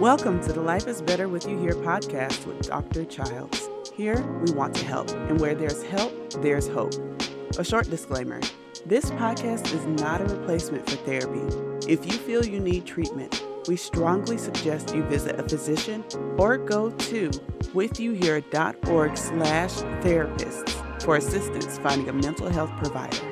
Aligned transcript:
Welcome 0.00 0.40
to 0.44 0.52
the 0.52 0.60
Life 0.60 0.86
is 0.86 1.02
Better 1.02 1.28
With 1.28 1.48
You 1.48 1.58
Here 1.58 1.74
podcast 1.74 2.46
with 2.46 2.68
Dr. 2.68 3.04
Childs. 3.04 3.68
Here, 3.96 4.22
we 4.44 4.52
want 4.52 4.76
to 4.76 4.84
help, 4.84 5.10
and 5.10 5.40
where 5.40 5.56
there's 5.56 5.82
help, 5.82 6.12
there's 6.34 6.68
hope. 6.68 6.94
A 7.58 7.64
short 7.64 7.90
disclaimer 7.90 8.40
this 8.86 9.06
podcast 9.10 9.74
is 9.74 9.84
not 10.00 10.20
a 10.20 10.24
replacement 10.24 10.88
for 10.88 10.94
therapy. 10.98 11.42
If 11.92 12.06
you 12.06 12.12
feel 12.12 12.46
you 12.46 12.60
need 12.60 12.86
treatment, 12.86 13.42
we 13.66 13.74
strongly 13.74 14.38
suggest 14.38 14.94
you 14.94 15.02
visit 15.02 15.40
a 15.40 15.42
physician 15.42 16.04
or 16.38 16.58
go 16.58 16.90
to 16.90 17.30
withyouhere.org 17.74 19.16
slash 19.16 19.72
therapists 20.04 21.02
for 21.02 21.16
assistance 21.16 21.76
finding 21.78 22.08
a 22.08 22.12
mental 22.12 22.48
health 22.48 22.70
provider. 22.78 23.27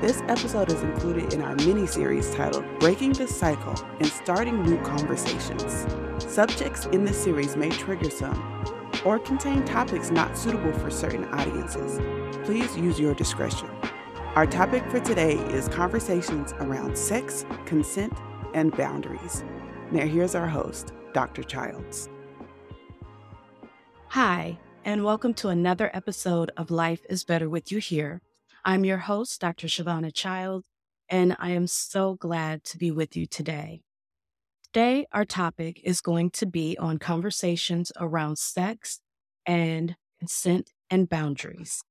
This 0.00 0.22
episode 0.28 0.72
is 0.72 0.80
included 0.80 1.34
in 1.34 1.42
our 1.42 1.54
mini 1.56 1.86
series 1.86 2.34
titled 2.34 2.64
Breaking 2.78 3.12
the 3.12 3.28
Cycle 3.28 3.74
and 3.98 4.06
Starting 4.06 4.62
New 4.62 4.80
Conversations. 4.80 5.86
Subjects 6.26 6.86
in 6.86 7.04
this 7.04 7.22
series 7.22 7.54
may 7.54 7.68
trigger 7.68 8.08
some 8.08 8.64
or 9.04 9.18
contain 9.18 9.62
topics 9.66 10.10
not 10.10 10.38
suitable 10.38 10.72
for 10.72 10.90
certain 10.90 11.26
audiences. 11.26 12.00
Please 12.46 12.74
use 12.78 12.98
your 12.98 13.14
discretion. 13.14 13.68
Our 14.36 14.46
topic 14.46 14.90
for 14.90 15.00
today 15.00 15.34
is 15.34 15.68
conversations 15.68 16.54
around 16.60 16.96
sex, 16.96 17.44
consent, 17.66 18.14
and 18.54 18.74
boundaries. 18.74 19.44
Now, 19.90 20.06
here's 20.06 20.34
our 20.34 20.48
host, 20.48 20.94
Dr. 21.12 21.42
Childs. 21.42 22.08
Hi, 24.06 24.58
and 24.86 25.04
welcome 25.04 25.34
to 25.34 25.48
another 25.48 25.90
episode 25.92 26.52
of 26.56 26.70
Life 26.70 27.04
is 27.10 27.22
Better 27.22 27.50
with 27.50 27.70
You 27.70 27.80
Here 27.80 28.22
I'm 28.64 28.84
your 28.84 28.98
host, 28.98 29.40
Dr. 29.40 29.68
Shavana 29.68 30.12
Childs, 30.12 30.66
and 31.08 31.34
I 31.38 31.50
am 31.50 31.66
so 31.66 32.14
glad 32.14 32.62
to 32.64 32.76
be 32.76 32.90
with 32.90 33.16
you 33.16 33.26
today. 33.26 33.80
Today, 34.64 35.06
our 35.12 35.24
topic 35.24 35.80
is 35.82 36.02
going 36.02 36.30
to 36.32 36.46
be 36.46 36.76
on 36.78 36.98
conversations 36.98 37.90
around 37.98 38.36
sex 38.36 39.00
and 39.46 39.96
consent 40.18 40.72
and 40.90 41.08
boundaries. 41.08 41.82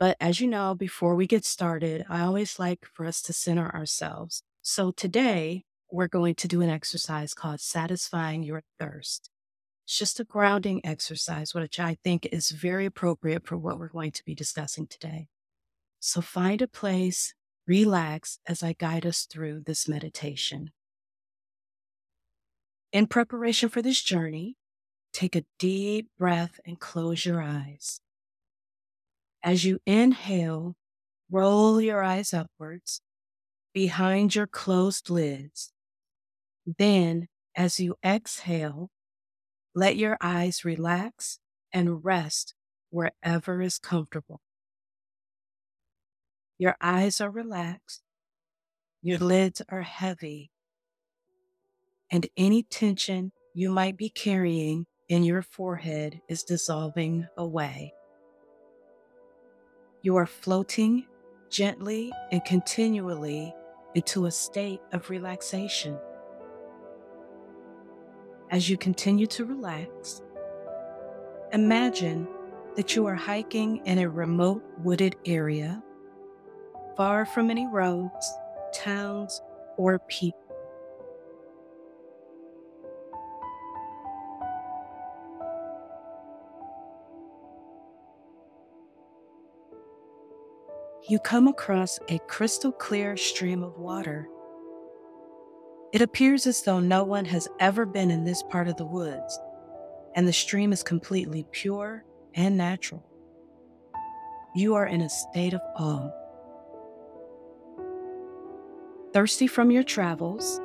But 0.00 0.16
as 0.20 0.40
you 0.40 0.48
know, 0.48 0.74
before 0.74 1.14
we 1.14 1.28
get 1.28 1.44
started, 1.44 2.04
I 2.08 2.22
always 2.22 2.58
like 2.58 2.84
for 2.92 3.06
us 3.06 3.22
to 3.22 3.32
center 3.32 3.70
ourselves. 3.72 4.42
So 4.60 4.90
today, 4.90 5.64
we're 5.90 6.08
going 6.08 6.34
to 6.34 6.48
do 6.48 6.60
an 6.60 6.68
exercise 6.68 7.32
called 7.32 7.60
Satisfying 7.60 8.42
Your 8.42 8.62
Thirst. 8.80 9.30
It's 9.86 9.96
just 9.96 10.18
a 10.18 10.24
grounding 10.24 10.80
exercise, 10.84 11.54
which 11.54 11.78
I 11.78 11.96
think 12.02 12.26
is 12.32 12.50
very 12.50 12.86
appropriate 12.86 13.46
for 13.46 13.56
what 13.56 13.78
we're 13.78 13.88
going 13.88 14.12
to 14.12 14.24
be 14.24 14.34
discussing 14.34 14.88
today. 14.88 15.28
So 16.00 16.20
find 16.20 16.62
a 16.62 16.68
place, 16.68 17.34
relax 17.66 18.38
as 18.46 18.62
I 18.62 18.72
guide 18.72 19.04
us 19.04 19.24
through 19.24 19.62
this 19.66 19.88
meditation. 19.88 20.70
In 22.92 23.06
preparation 23.06 23.68
for 23.68 23.82
this 23.82 24.00
journey, 24.02 24.56
take 25.12 25.36
a 25.36 25.44
deep 25.58 26.08
breath 26.18 26.60
and 26.64 26.78
close 26.78 27.26
your 27.26 27.42
eyes. 27.42 28.00
As 29.42 29.64
you 29.64 29.80
inhale, 29.84 30.76
roll 31.30 31.80
your 31.80 32.02
eyes 32.02 32.32
upwards 32.32 33.02
behind 33.74 34.34
your 34.34 34.46
closed 34.46 35.10
lids. 35.10 35.72
Then, 36.66 37.28
as 37.54 37.78
you 37.78 37.96
exhale, 38.04 38.90
let 39.74 39.96
your 39.96 40.16
eyes 40.20 40.64
relax 40.64 41.38
and 41.72 42.04
rest 42.04 42.54
wherever 42.90 43.60
is 43.60 43.78
comfortable. 43.78 44.40
Your 46.58 46.76
eyes 46.80 47.20
are 47.20 47.30
relaxed. 47.30 48.02
Your 49.00 49.18
lids 49.18 49.62
are 49.68 49.82
heavy. 49.82 50.50
And 52.10 52.26
any 52.36 52.64
tension 52.64 53.30
you 53.54 53.70
might 53.70 53.96
be 53.96 54.08
carrying 54.08 54.86
in 55.08 55.22
your 55.22 55.42
forehead 55.42 56.20
is 56.28 56.42
dissolving 56.42 57.28
away. 57.36 57.94
You 60.02 60.16
are 60.16 60.26
floating 60.26 61.06
gently 61.48 62.12
and 62.32 62.44
continually 62.44 63.54
into 63.94 64.26
a 64.26 64.30
state 64.30 64.80
of 64.92 65.10
relaxation. 65.10 65.96
As 68.50 68.68
you 68.68 68.76
continue 68.76 69.26
to 69.28 69.44
relax, 69.44 70.22
imagine 71.52 72.26
that 72.74 72.96
you 72.96 73.06
are 73.06 73.14
hiking 73.14 73.80
in 73.84 73.98
a 73.98 74.08
remote 74.08 74.64
wooded 74.82 75.14
area 75.24 75.82
far 76.98 77.24
from 77.24 77.48
any 77.48 77.64
roads, 77.68 78.36
towns, 78.74 79.40
or 79.76 80.00
people. 80.00 80.40
You 91.08 91.20
come 91.20 91.46
across 91.46 92.00
a 92.08 92.18
crystal 92.26 92.72
clear 92.72 93.16
stream 93.16 93.62
of 93.62 93.78
water. 93.78 94.28
It 95.92 96.02
appears 96.02 96.48
as 96.48 96.62
though 96.62 96.80
no 96.80 97.04
one 97.04 97.24
has 97.26 97.48
ever 97.60 97.86
been 97.86 98.10
in 98.10 98.24
this 98.24 98.42
part 98.50 98.66
of 98.66 98.76
the 98.76 98.84
woods, 98.84 99.38
and 100.16 100.26
the 100.26 100.32
stream 100.32 100.72
is 100.72 100.82
completely 100.82 101.46
pure 101.52 102.04
and 102.34 102.58
natural. 102.58 103.04
You 104.56 104.74
are 104.74 104.86
in 104.86 105.02
a 105.02 105.08
state 105.08 105.54
of 105.54 105.60
awe. 105.78 106.17
Thirsty 109.18 109.48
from 109.48 109.72
your 109.72 109.82
travels, 109.82 110.60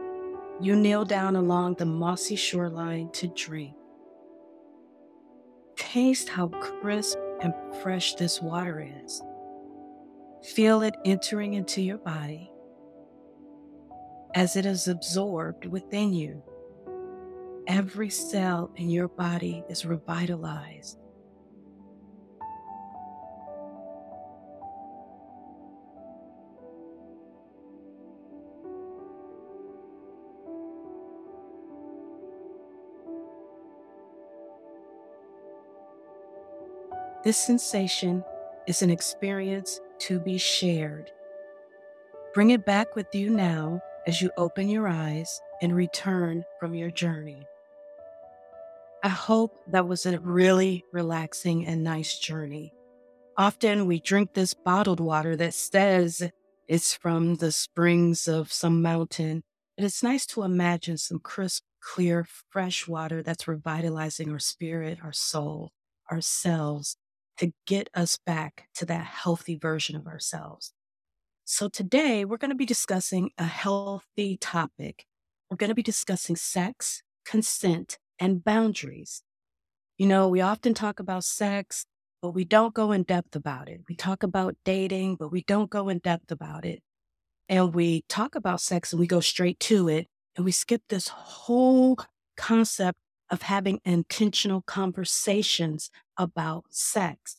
you 0.61 0.75
kneel 0.75 1.05
down 1.05 1.35
along 1.35 1.73
the 1.73 1.87
mossy 1.87 2.35
shoreline 2.35 3.09
to 3.13 3.27
drink. 3.29 3.73
Taste 5.75 6.29
how 6.29 6.49
crisp 6.49 7.17
and 7.41 7.51
fresh 7.81 8.13
this 8.13 8.43
water 8.43 8.87
is. 9.03 9.23
Feel 10.43 10.83
it 10.83 10.93
entering 11.03 11.55
into 11.55 11.81
your 11.81 11.97
body 11.97 12.51
as 14.35 14.55
it 14.55 14.67
is 14.67 14.87
absorbed 14.87 15.65
within 15.65 16.13
you. 16.13 16.43
Every 17.65 18.11
cell 18.11 18.71
in 18.75 18.87
your 18.87 19.07
body 19.07 19.63
is 19.67 19.83
revitalized 19.83 20.99
This 37.23 37.37
sensation 37.37 38.25
is 38.67 38.81
an 38.81 38.89
experience 38.89 39.79
to 39.99 40.19
be 40.19 40.37
shared. 40.37 41.09
Bring 42.33 42.49
it 42.49 42.65
back 42.65 42.97
with 42.97 43.15
you 43.15 43.29
now 43.29 43.81
as 44.05 44.21
you 44.21 44.29
open 44.35 44.67
your 44.67 44.89
eyes 44.89 45.39
and 45.61 45.73
return 45.73 46.43
from 46.59 46.75
your 46.75 46.91
journey. 46.91 47.47
I 49.03 49.07
hope 49.07 49.55
that 49.67 49.87
was 49.87 50.05
a 50.05 50.19
really 50.19 50.83
relaxing 50.91 51.65
and 51.65 51.81
nice 51.81 52.19
journey. 52.19 52.73
Often 53.37 53.85
we 53.85 54.01
drink 54.01 54.33
this 54.33 54.53
bottled 54.53 54.99
water 54.99 55.37
that 55.37 55.53
says 55.53 56.29
it's 56.67 56.93
from 56.93 57.35
the 57.35 57.53
springs 57.53 58.27
of 58.27 58.51
some 58.51 58.81
mountain. 58.81 59.43
And 59.77 59.85
it's 59.85 60.03
nice 60.03 60.25
to 60.27 60.43
imagine 60.43 60.97
some 60.97 61.19
crisp, 61.19 61.63
clear, 61.79 62.27
fresh 62.49 62.85
water 62.85 63.23
that's 63.23 63.47
revitalizing 63.47 64.29
our 64.29 64.39
spirit, 64.39 64.99
our 65.01 65.13
soul, 65.13 65.71
ourselves, 66.11 66.97
to 67.37 67.51
get 67.65 67.89
us 67.93 68.17
back 68.25 68.67
to 68.75 68.85
that 68.85 69.05
healthy 69.05 69.55
version 69.55 69.95
of 69.95 70.07
ourselves. 70.07 70.73
So 71.45 71.67
today 71.67 72.25
we're 72.25 72.37
going 72.37 72.51
to 72.51 72.55
be 72.55 72.65
discussing 72.65 73.31
a 73.37 73.45
healthy 73.45 74.37
topic. 74.37 75.05
We're 75.49 75.57
going 75.57 75.69
to 75.69 75.75
be 75.75 75.83
discussing 75.83 76.35
sex, 76.35 77.03
consent, 77.25 77.97
and 78.19 78.43
boundaries. 78.43 79.23
You 79.97 80.07
know, 80.07 80.27
we 80.29 80.41
often 80.41 80.73
talk 80.73 80.99
about 80.99 81.23
sex, 81.23 81.85
but 82.21 82.31
we 82.31 82.45
don't 82.45 82.73
go 82.73 82.91
in 82.91 83.03
depth 83.03 83.35
about 83.35 83.69
it. 83.69 83.81
We 83.89 83.95
talk 83.95 84.23
about 84.23 84.55
dating, 84.63 85.17
but 85.17 85.31
we 85.31 85.43
don't 85.43 85.69
go 85.69 85.89
in 85.89 85.99
depth 85.99 86.31
about 86.31 86.65
it. 86.65 86.81
And 87.49 87.75
we 87.75 88.03
talk 88.07 88.35
about 88.35 88.61
sex 88.61 88.93
and 88.93 88.99
we 88.99 89.07
go 89.07 89.19
straight 89.19 89.59
to 89.61 89.89
it. 89.89 90.07
And 90.35 90.45
we 90.45 90.51
skip 90.51 90.81
this 90.89 91.09
whole 91.09 91.97
concept 92.37 92.97
of 93.33 93.41
having 93.41 93.81
intentional 93.83 94.61
conversations 94.61 95.89
about 96.17 96.65
sex. 96.69 97.37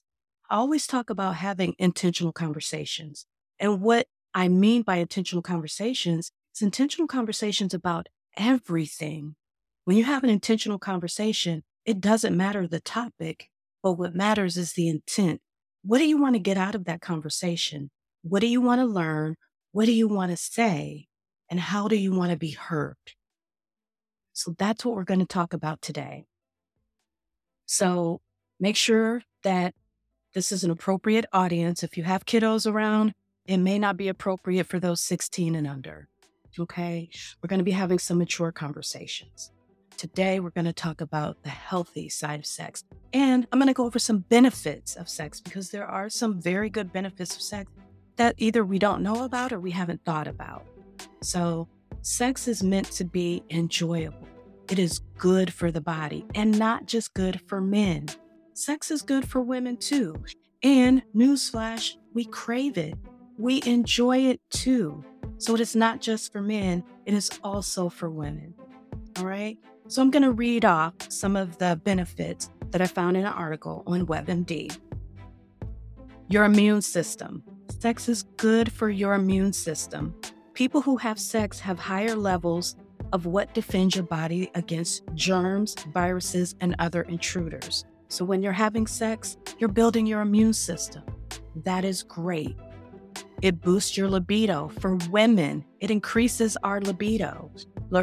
I 0.51 0.57
always 0.57 0.89
talk 0.89 1.09
about 1.09 1.37
having 1.37 1.77
intentional 1.79 2.33
conversations. 2.33 3.27
And 3.61 3.81
what 3.81 4.09
I 4.35 4.49
mean 4.49 4.83
by 4.83 4.97
intentional 4.97 5.41
conversations 5.41 6.33
is 6.53 6.63
intentional 6.63 7.07
conversations 7.07 7.75
about 7.75 8.09
everything. 8.37 9.37
When 9.85 9.97
you 9.97 10.03
have 10.03 10.25
an 10.25 10.31
intentional 10.31 10.81
conversation, 10.81 11.63
it 11.85 12.01
doesn't 12.01 12.37
matter 12.37 12.67
the 12.67 12.81
topic, 12.81 13.51
but 13.81 13.93
what 13.93 14.17
matters 14.17 14.57
is 14.57 14.73
the 14.73 14.89
intent. 14.89 15.41
What 15.85 15.99
do 15.99 16.09
you 16.09 16.21
want 16.21 16.35
to 16.35 16.41
get 16.41 16.59
out 16.59 16.75
of 16.75 16.87
that 16.87 17.03
conversation? 17.03 17.93
What 18.23 18.41
do 18.41 18.49
you 18.49 18.61
want 18.61 18.81
to 18.81 18.85
learn? 18.85 19.37
What 19.71 19.87
do 19.87 19.93
you 19.93 20.09
want 20.09 20.33
to 20.33 20.37
say? 20.37 21.07
And 21.49 21.61
how 21.61 21.87
do 21.87 21.95
you 21.95 22.13
want 22.13 22.33
to 22.33 22.37
be 22.37 22.51
heard? 22.51 22.97
So 24.35 24.55
that's 24.59 24.85
what 24.85 24.97
we're 24.97 25.05
going 25.05 25.21
to 25.21 25.27
talk 25.27 25.55
about 25.55 25.81
today. 25.81 26.27
So 27.67 28.21
make 28.61 28.77
sure 28.77 29.23
that 29.45 29.75
this 30.35 30.51
is 30.51 30.65
an 30.65 30.71
appropriate 30.71 31.25
audience. 31.33 31.83
If 31.83 31.97
you 31.97 32.03
have 32.03 32.27
kiddos 32.27 32.71
around, 32.71 33.15
it 33.47 33.59
may 33.59 33.79
not 33.79 33.97
be 33.97 34.09
appropriate 34.09 34.67
for 34.67 34.81
those 34.81 35.01
16 35.01 35.55
and 35.55 35.67
under. 35.67 36.09
Okay. 36.59 37.09
We're 37.43 37.49
going 37.49 37.59
to 37.59 37.65
be 37.65 37.71
having 37.71 38.01
some 38.01 38.19
mature 38.19 38.51
conversations. 38.51 39.53
Today, 39.97 40.41
we're 40.41 40.51
going 40.51 40.65
to 40.65 40.73
talk 40.73 41.01
about 41.01 41.45
the 41.45 41.51
healthy 41.51 42.09
side 42.09 42.41
of 42.41 42.47
sex. 42.47 42.83
And 43.13 43.47
I'm 43.53 43.61
going 43.61 43.69
to 43.69 43.75
go 43.75 43.85
over 43.85 44.01
some 44.01 44.19
benefits 44.19 44.97
of 44.97 45.09
sex 45.09 45.41
because 45.41 45.71
there 45.71 45.87
are 45.87 46.11
some 46.11 46.41
very 46.41 46.69
good 46.69 46.93
benefits 46.93 47.37
of 47.37 47.43
sex 47.43 47.71
that 48.17 48.35
either 48.39 48.65
we 48.65 48.81
don't 48.81 49.03
know 49.03 49.23
about 49.23 49.53
or 49.53 49.61
we 49.61 49.71
haven't 49.71 50.05
thought 50.05 50.27
about. 50.27 50.67
So, 51.23 51.69
sex 52.05 52.47
is 52.47 52.63
meant 52.63 52.91
to 52.93 53.03
be 53.03 53.43
enjoyable. 53.49 54.29
It 54.71 54.79
is 54.79 55.01
good 55.17 55.53
for 55.53 55.71
the 55.71 55.81
body 55.81 56.27
and 56.35 56.59
not 56.59 56.85
just 56.85 57.15
good 57.15 57.41
for 57.49 57.63
men. 57.63 58.09
Sex 58.53 58.91
is 58.91 59.01
good 59.01 59.27
for 59.27 59.41
women 59.41 59.79
too. 59.79 60.15
And 60.63 61.03
newsflash, 61.17 61.97
we 62.13 62.27
crave 62.27 62.77
it. 62.77 62.95
We 63.39 63.63
enjoy 63.65 64.19
it 64.19 64.41
too. 64.51 65.03
So 65.39 65.55
it 65.55 65.61
is 65.61 65.75
not 65.75 66.03
just 66.03 66.31
for 66.31 66.43
men, 66.43 66.85
it 67.07 67.15
is 67.15 67.31
also 67.43 67.89
for 67.89 68.11
women. 68.11 68.53
All 69.17 69.25
right. 69.25 69.59
So 69.89 70.03
I'm 70.03 70.11
going 70.11 70.23
to 70.25 70.33
read 70.33 70.67
off 70.67 70.95
some 71.09 71.37
of 71.37 71.57
the 71.57 71.81
benefits 71.85 72.51
that 72.71 72.83
I 72.83 72.87
found 72.87 73.17
in 73.17 73.25
an 73.25 73.33
article 73.33 73.83
on 73.87 74.07
WebMD. 74.07 74.77
Your 76.29 76.45
immune 76.45 76.83
system. 76.83 77.43
Sex 77.81 78.11
is 78.11 78.25
good 78.37 78.71
for 78.71 78.91
your 78.91 79.15
immune 79.15 79.55
system. 79.55 80.15
People 80.55 80.81
who 80.81 80.97
have 80.97 81.19
sex 81.19 81.59
have 81.59 81.81
higher 81.81 82.15
levels 82.15 82.77
of 83.13 83.27
what 83.27 83.53
defends 83.55 83.97
your 83.97 84.05
body 84.05 84.53
against 84.55 85.03
germs, 85.15 85.75
viruses, 85.93 86.55
and 86.61 86.77
other 86.79 87.03
intruders. 87.03 87.85
So 88.07 88.25
when 88.25 88.41
you're 88.41 88.53
having 88.53 88.87
sex, 88.87 89.37
you're 89.59 89.69
building 89.69 90.07
your 90.07 90.21
immune 90.21 90.53
system. 90.53 91.03
That 91.65 91.85
is 91.85 92.05
great. 92.05 92.57
It 93.43 93.61
boosts 93.63 93.97
your 93.97 94.09
libido. 94.09 94.69
For 94.79 94.95
women, 95.11 95.65
it 95.81 95.91
increases 95.91 96.57
our 96.63 96.81
libido. 96.81 97.51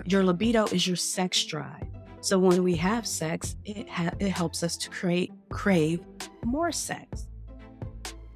Your 0.05 0.25
libido 0.25 0.65
is 0.65 0.85
your 0.85 0.97
sex 0.97 1.45
drive. 1.45 1.85
So 2.19 2.37
when 2.37 2.63
we 2.63 2.75
have 2.75 3.07
sex, 3.07 3.55
it, 3.63 3.87
ha- 3.87 4.11
it 4.19 4.29
helps 4.29 4.61
us 4.61 4.75
to 4.75 4.89
create 4.89 5.31
crave 5.49 6.01
more 6.43 6.73
sex. 6.73 7.29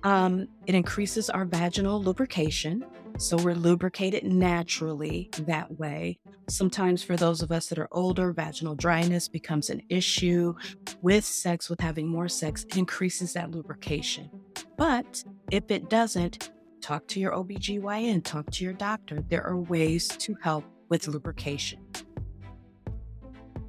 Um, 0.03 0.47
it 0.67 0.73
increases 0.73 1.29
our 1.29 1.43
vaginal 1.43 2.01
lubrication. 2.01 2.85
So 3.17 3.37
we're 3.37 3.55
lubricated 3.55 4.25
naturally 4.25 5.29
that 5.39 5.79
way. 5.79 6.19
Sometimes, 6.49 7.01
for 7.01 7.15
those 7.15 7.41
of 7.41 7.51
us 7.51 7.67
that 7.67 7.79
are 7.79 7.87
older, 7.91 8.33
vaginal 8.33 8.75
dryness 8.75 9.29
becomes 9.29 9.69
an 9.69 9.81
issue. 9.87 10.53
With 11.01 11.23
sex, 11.23 11.69
with 11.69 11.79
having 11.79 12.07
more 12.07 12.27
sex, 12.27 12.65
increases 12.75 13.33
that 13.33 13.51
lubrication. 13.51 14.29
But 14.77 15.23
if 15.49 15.71
it 15.71 15.89
doesn't, 15.89 16.51
talk 16.81 17.07
to 17.07 17.19
your 17.21 17.31
OBGYN, 17.31 18.23
talk 18.25 18.51
to 18.51 18.63
your 18.65 18.73
doctor. 18.73 19.23
There 19.29 19.45
are 19.45 19.57
ways 19.57 20.07
to 20.09 20.35
help 20.41 20.65
with 20.89 21.07
lubrication. 21.07 21.79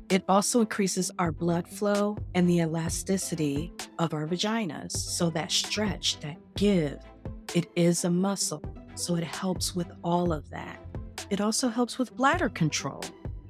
It 0.09 0.25
also 0.29 0.61
increases 0.61 1.11
our 1.19 1.31
blood 1.33 1.69
flow 1.69 2.19
and 2.35 2.49
the 2.49 2.59
elasticity 2.59 3.73
of 3.99 4.13
our 4.13 4.27
vaginas. 4.27 4.93
So 4.93 5.31
that 5.31 5.53
stretch, 5.53 6.19
that 6.21 6.37
give, 6.57 6.99
it 7.55 7.71
is 7.77 8.05
a 8.05 8.11
muscle. 8.11 8.63
So 8.97 9.15
it 9.15 9.25
helps 9.25 9.77
with 9.77 9.93
all 10.03 10.33
of 10.33 10.49
that. 10.51 10.83
It 11.29 11.41
also 11.41 11.69
helps 11.69 11.99
with 11.99 12.17
bladder 12.17 12.49
control. 12.49 13.05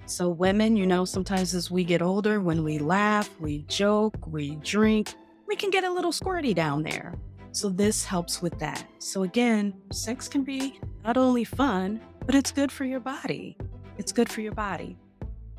So, 0.06 0.28
women, 0.28 0.76
you 0.76 0.86
know, 0.86 1.04
sometimes 1.04 1.54
as 1.54 1.70
we 1.70 1.82
get 1.84 2.02
older, 2.02 2.40
when 2.40 2.62
we 2.62 2.78
laugh, 2.78 3.28
we 3.40 3.62
joke, 3.62 4.14
we 4.26 4.56
drink, 4.56 5.14
we 5.46 5.56
can 5.56 5.70
get 5.70 5.84
a 5.84 5.90
little 5.90 6.12
squirty 6.12 6.54
down 6.54 6.82
there. 6.82 7.14
So, 7.52 7.68
this 7.68 8.04
helps 8.04 8.42
with 8.42 8.58
that. 8.58 8.84
So, 8.98 9.22
again, 9.24 9.74
sex 9.92 10.28
can 10.28 10.44
be 10.44 10.78
not 11.04 11.16
only 11.16 11.44
fun, 11.44 12.00
but 12.24 12.34
it's 12.34 12.52
good 12.52 12.70
for 12.70 12.84
your 12.84 13.00
body. 13.00 13.56
It's 13.98 14.12
good 14.12 14.28
for 14.28 14.42
your 14.42 14.52
body. 14.52 14.96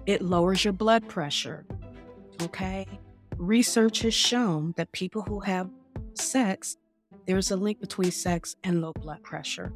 It 0.05 0.21
lowers 0.21 0.63
your 0.63 0.73
blood 0.73 1.07
pressure. 1.07 1.65
Okay? 2.41 2.85
Research 3.37 3.99
has 4.01 4.13
shown 4.13 4.73
that 4.77 4.91
people 4.91 5.21
who 5.21 5.39
have 5.41 5.69
sex, 6.13 6.77
there's 7.27 7.51
a 7.51 7.57
link 7.57 7.79
between 7.79 8.09
sex 8.09 8.55
and 8.63 8.81
low 8.81 8.93
blood 8.93 9.21
pressure. 9.21 9.73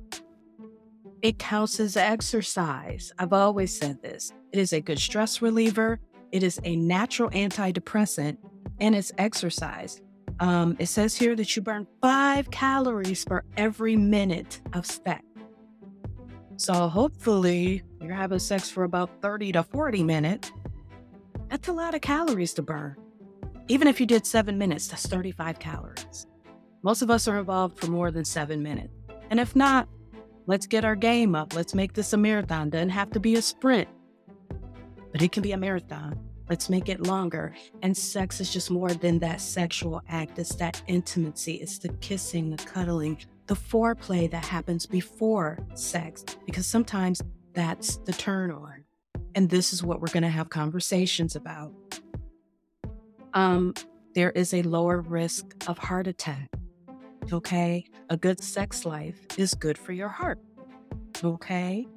It 1.21 1.37
counts 1.37 1.79
as 1.79 1.97
exercise. 1.97 3.11
I've 3.19 3.33
always 3.33 3.77
said 3.77 4.01
this. 4.01 4.31
It 4.51 4.59
is 4.59 4.73
a 4.73 4.81
good 4.81 4.97
stress 4.97 5.41
reliever, 5.41 5.99
it 6.31 6.43
is 6.43 6.59
a 6.63 6.75
natural 6.77 7.29
antidepressant, 7.31 8.37
and 8.79 8.95
it's 8.95 9.11
exercise. 9.17 10.01
Um, 10.39 10.75
it 10.79 10.87
says 10.87 11.15
here 11.15 11.35
that 11.35 11.55
you 11.55 11.61
burn 11.61 11.85
five 12.01 12.49
calories 12.49 13.23
for 13.25 13.43
every 13.57 13.95
minute 13.95 14.61
of 14.73 14.85
sex. 14.85 15.23
So 16.55 16.87
hopefully 16.87 17.83
you're 18.01 18.13
having 18.13 18.39
sex 18.39 18.69
for 18.69 18.83
about 18.85 19.09
30 19.21 19.51
to 19.53 19.63
40 19.63 20.03
minutes. 20.03 20.51
That's 21.49 21.67
a 21.67 21.73
lot 21.73 21.93
of 21.93 22.01
calories 22.01 22.53
to 22.53 22.61
burn. 22.61 22.95
Even 23.67 23.87
if 23.87 23.99
you 23.99 24.05
did 24.05 24.25
seven 24.25 24.57
minutes, 24.57 24.87
that's 24.87 25.05
35 25.05 25.59
calories. 25.59 26.27
Most 26.83 27.01
of 27.01 27.11
us 27.11 27.27
are 27.27 27.37
involved 27.37 27.79
for 27.79 27.91
more 27.91 28.09
than 28.09 28.25
seven 28.25 28.63
minutes. 28.63 28.93
And 29.29 29.39
if 29.39 29.55
not, 29.55 29.87
let's 30.47 30.65
get 30.65 30.83
our 30.83 30.95
game 30.95 31.35
up. 31.35 31.55
Let's 31.55 31.75
make 31.75 31.93
this 31.93 32.13
a 32.13 32.17
marathon. 32.17 32.69
Doesn't 32.71 32.89
have 32.89 33.11
to 33.11 33.19
be 33.19 33.35
a 33.35 33.41
sprint, 33.41 33.87
but 35.11 35.21
it 35.21 35.31
can 35.31 35.43
be 35.43 35.51
a 35.51 35.57
marathon. 35.57 36.19
Let's 36.49 36.69
make 36.69 36.89
it 36.89 37.01
longer. 37.01 37.55
And 37.81 37.95
sex 37.95 38.41
is 38.41 38.51
just 38.51 38.71
more 38.71 38.93
than 38.93 39.19
that 39.19 39.39
sexual 39.39 40.01
act. 40.09 40.39
It's 40.39 40.55
that 40.55 40.81
intimacy. 40.87 41.53
It's 41.55 41.77
the 41.77 41.89
kissing, 41.99 42.49
the 42.49 42.57
cuddling, 42.57 43.19
the 43.45 43.55
foreplay 43.55 44.29
that 44.31 44.43
happens 44.43 44.85
before 44.85 45.59
sex, 45.75 46.25
because 46.45 46.65
sometimes 46.65 47.21
that's 47.53 47.97
the 47.97 48.11
turn 48.11 48.51
on. 48.51 48.83
And 49.35 49.49
this 49.49 49.71
is 49.71 49.83
what 49.83 50.01
we're 50.01 50.07
going 50.07 50.23
to 50.23 50.29
have 50.29 50.49
conversations 50.49 51.35
about. 51.35 51.71
Um, 53.33 53.73
there 54.13 54.31
is 54.31 54.53
a 54.53 54.61
lower 54.63 54.99
risk 54.99 55.55
of 55.67 55.77
heart 55.77 56.07
attack. 56.07 56.49
Okay. 57.31 57.85
A 58.09 58.17
good 58.17 58.41
sex 58.41 58.85
life 58.85 59.25
is 59.37 59.53
good 59.53 59.77
for 59.77 59.93
your 59.93 60.09
heart. 60.09 60.39
Okay. 61.23 61.87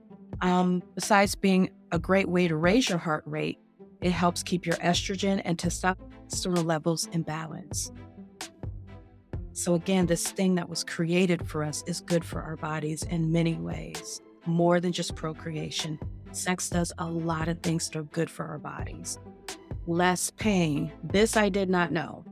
Um, 0.41 0.83
besides 0.95 1.35
being 1.35 1.71
a 1.93 1.99
great 1.99 2.29
way 2.29 2.49
to 2.49 2.57
raise 2.57 2.89
your 2.89 2.99
heart 2.99 3.25
rate, 3.27 3.59
it 4.01 4.13
helps 4.13 4.43
keep 4.43 4.67
your 4.67 4.77
estrogen 4.77 5.41
and 5.45 5.57
testosterone 5.57 6.65
levels 6.65 7.07
in 7.13 7.23
balance. 7.23 7.91
So, 9.53 9.75
again, 9.75 10.07
this 10.07 10.27
thing 10.27 10.57
that 10.57 10.69
was 10.69 10.83
created 10.83 11.49
for 11.49 11.63
us 11.63 11.85
is 11.87 12.01
good 12.01 12.25
for 12.25 12.43
our 12.43 12.57
bodies 12.57 13.05
in 13.05 13.31
many 13.31 13.55
ways, 13.55 14.21
more 14.47 14.81
than 14.81 14.93
just 14.93 15.15
procreation. 15.15 15.99
Sex 16.33 16.69
does 16.69 16.93
a 16.99 17.07
lot 17.07 17.47
of 17.49 17.61
things 17.61 17.89
that 17.89 17.99
are 17.99 18.03
good 18.03 18.29
for 18.29 18.45
our 18.45 18.59
bodies. 18.59 19.19
Less 19.87 20.31
pain. 20.31 20.93
This 21.05 21.37
I 21.37 21.49
did 21.49 21.71
not 21.71 21.93
know. 21.93 22.25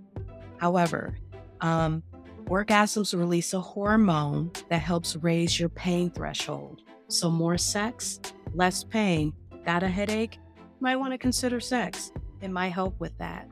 However, 0.59 1.17
um, 1.61 2.03
orgasms 2.47 3.19
release 3.19 3.55
a 3.55 3.61
hormone 3.61 4.51
that 4.69 4.81
helps 4.81 5.17
raise 5.17 5.59
your 5.59 5.69
pain 5.69 6.11
threshold. 6.11 6.83
So, 7.09 7.31
more 7.31 7.59
sex, 7.59 8.21
less 8.55 8.85
pain. 8.85 9.33
Got 9.65 9.83
a 9.83 9.89
headache? 9.89 10.39
Might 10.81 10.97
want 10.97 11.13
to 11.13 11.19
consider 11.19 11.61
sex. 11.61 12.13
It 12.41 12.51
might 12.51 12.71
help 12.71 12.99
with 12.99 13.17
that. 13.19 13.49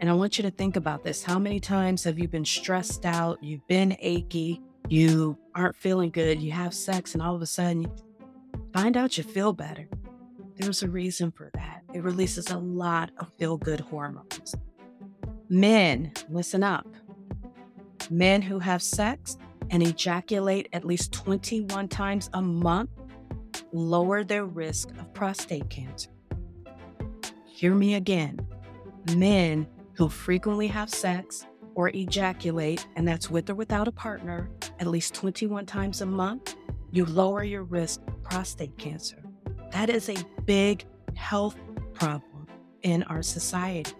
And 0.00 0.08
I 0.08 0.14
want 0.14 0.38
you 0.38 0.42
to 0.42 0.50
think 0.50 0.76
about 0.76 1.02
this. 1.02 1.22
How 1.22 1.38
many 1.38 1.60
times 1.60 2.04
have 2.04 2.18
you 2.18 2.28
been 2.28 2.44
stressed 2.44 3.04
out? 3.04 3.42
You've 3.42 3.66
been 3.66 3.96
achy. 4.00 4.60
You 4.88 5.36
aren't 5.54 5.76
feeling 5.76 6.10
good. 6.10 6.40
You 6.40 6.52
have 6.52 6.72
sex, 6.72 7.14
and 7.14 7.22
all 7.22 7.34
of 7.34 7.42
a 7.42 7.46
sudden, 7.46 7.82
you 7.82 7.92
find 8.72 8.96
out 8.96 9.18
you 9.18 9.24
feel 9.24 9.52
better. 9.52 9.88
There's 10.56 10.82
a 10.82 10.88
reason 10.88 11.30
for 11.30 11.50
that. 11.54 11.82
It 11.92 12.02
releases 12.02 12.50
a 12.50 12.58
lot 12.58 13.10
of 13.18 13.30
feel 13.38 13.56
good 13.56 13.80
hormones. 13.80 14.54
Men, 15.48 16.12
listen 16.28 16.62
up. 16.62 16.86
Men 18.10 18.42
who 18.42 18.58
have 18.58 18.82
sex 18.82 19.36
and 19.70 19.82
ejaculate 19.82 20.68
at 20.72 20.84
least 20.84 21.12
21 21.12 21.88
times 21.88 22.30
a 22.32 22.42
month 22.42 22.90
lower 23.72 24.24
their 24.24 24.44
risk 24.44 24.90
of 24.98 25.12
prostate 25.12 25.68
cancer. 25.68 26.10
Hear 27.44 27.74
me 27.74 27.94
again. 27.94 28.38
Men 29.14 29.66
who 29.94 30.08
frequently 30.08 30.68
have 30.68 30.90
sex 30.90 31.46
or 31.74 31.90
ejaculate, 31.90 32.86
and 32.96 33.06
that's 33.06 33.30
with 33.30 33.50
or 33.50 33.54
without 33.54 33.88
a 33.88 33.92
partner, 33.92 34.48
at 34.80 34.86
least 34.86 35.14
21 35.14 35.66
times 35.66 36.00
a 36.00 36.06
month, 36.06 36.56
you 36.90 37.04
lower 37.04 37.42
your 37.44 37.64
risk 37.64 38.00
of 38.08 38.22
prostate 38.22 38.76
cancer. 38.78 39.22
That 39.70 39.90
is 39.90 40.08
a 40.08 40.16
big 40.44 40.84
health 41.14 41.56
problem 41.94 42.46
in 42.82 43.02
our 43.04 43.22
society. 43.22 43.92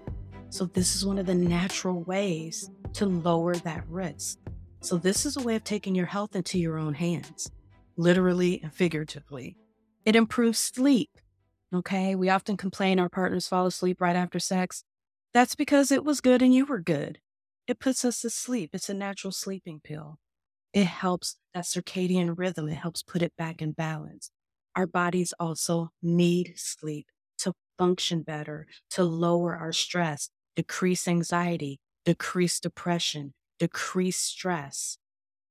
So, 0.50 0.64
this 0.64 0.96
is 0.96 1.04
one 1.04 1.18
of 1.18 1.26
the 1.26 1.34
natural 1.34 2.02
ways 2.04 2.70
to 2.95 3.07
lower 3.07 3.54
that 3.57 3.87
risk. 3.88 4.38
So, 4.80 4.97
this 4.97 5.26
is 5.26 5.37
a 5.37 5.42
way 5.42 5.57
of 5.57 5.64
taking 5.64 5.95
your 5.95 6.07
health 6.07 6.37
into 6.37 6.59
your 6.59 6.78
own 6.78 6.95
hands, 6.95 7.50
literally 7.97 8.61
and 8.62 8.73
figuratively. 8.73 9.57
It 10.04 10.16
improves 10.16 10.59
sleep. 10.59 11.11
Okay. 11.75 12.14
We 12.14 12.30
often 12.30 12.57
complain 12.57 12.99
our 12.99 13.09
partners 13.09 13.49
fall 13.49 13.66
asleep 13.66 14.00
right 14.00 14.16
after 14.16 14.38
sex. 14.38 14.85
That's 15.35 15.54
because 15.54 15.92
it 15.92 16.04
was 16.04 16.21
good 16.21 16.40
and 16.40 16.54
you 16.54 16.64
were 16.64 16.80
good. 16.80 17.18
It 17.66 17.78
puts 17.78 18.04
us 18.04 18.23
to 18.23 18.30
sleep. 18.30 18.71
It's 18.73 18.88
a 18.88 18.95
natural 18.95 19.33
sleeping 19.33 19.80
pill. 19.85 20.18
It 20.73 20.87
helps 20.87 21.37
that 21.54 21.64
circadian 21.64 22.38
rhythm, 22.38 22.68
it 22.68 22.76
helps 22.76 23.02
put 23.02 23.23
it 23.23 23.33
back 23.37 23.61
in 23.61 23.73
balance. 23.73 24.30
Our 24.76 24.87
bodies 24.87 25.35
also 25.38 25.90
need 26.02 26.54
sleep 26.57 27.07
to 27.38 27.52
function 27.76 28.23
better, 28.23 28.66
to 28.90 29.04
lower 29.04 29.57
our 29.57 29.73
stress, 29.73 30.30
decrease 30.57 31.09
anxiety, 31.09 31.80
decrease 32.08 32.58
depression, 32.58 33.34
decrease 33.58 34.16
stress. 34.16 34.96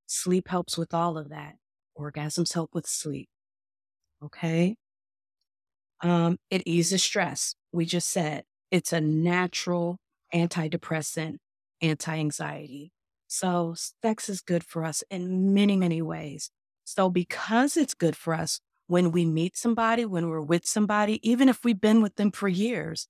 Sleep 0.08 0.48
helps 0.48 0.76
with 0.76 0.92
all 0.92 1.16
of 1.16 1.30
that. 1.30 1.54
Orgasms 1.96 2.56
help 2.56 2.74
with 2.74 2.88
sleep. 2.88 3.30
Okay. 4.26 4.76
Um, 6.02 6.40
it 6.50 6.64
eases 6.66 7.04
stress. 7.04 7.54
We 7.72 7.86
just 7.86 8.10
said 8.10 8.46
it's 8.72 8.92
a 8.92 9.00
natural 9.00 10.00
antidepressant, 10.34 11.38
anti 11.80 12.18
anxiety. 12.18 12.92
So, 13.28 13.76
sex 14.02 14.28
is 14.28 14.42
good 14.42 14.64
for 14.64 14.84
us 14.84 15.04
in 15.12 15.54
many, 15.54 15.76
many 15.76 16.02
ways. 16.02 16.50
So, 16.86 17.08
because 17.08 17.78
it's 17.78 17.94
good 17.94 18.16
for 18.16 18.34
us 18.34 18.62
when 18.88 19.12
we 19.12 19.26
meet 19.26 19.56
somebody, 19.56 20.06
when 20.06 20.28
we're 20.28 20.42
with 20.42 20.66
somebody, 20.66 21.20
even 21.22 21.50
if 21.50 21.64
we've 21.64 21.80
been 21.80 22.02
with 22.02 22.16
them 22.16 22.32
for 22.32 22.48
years, 22.48 23.08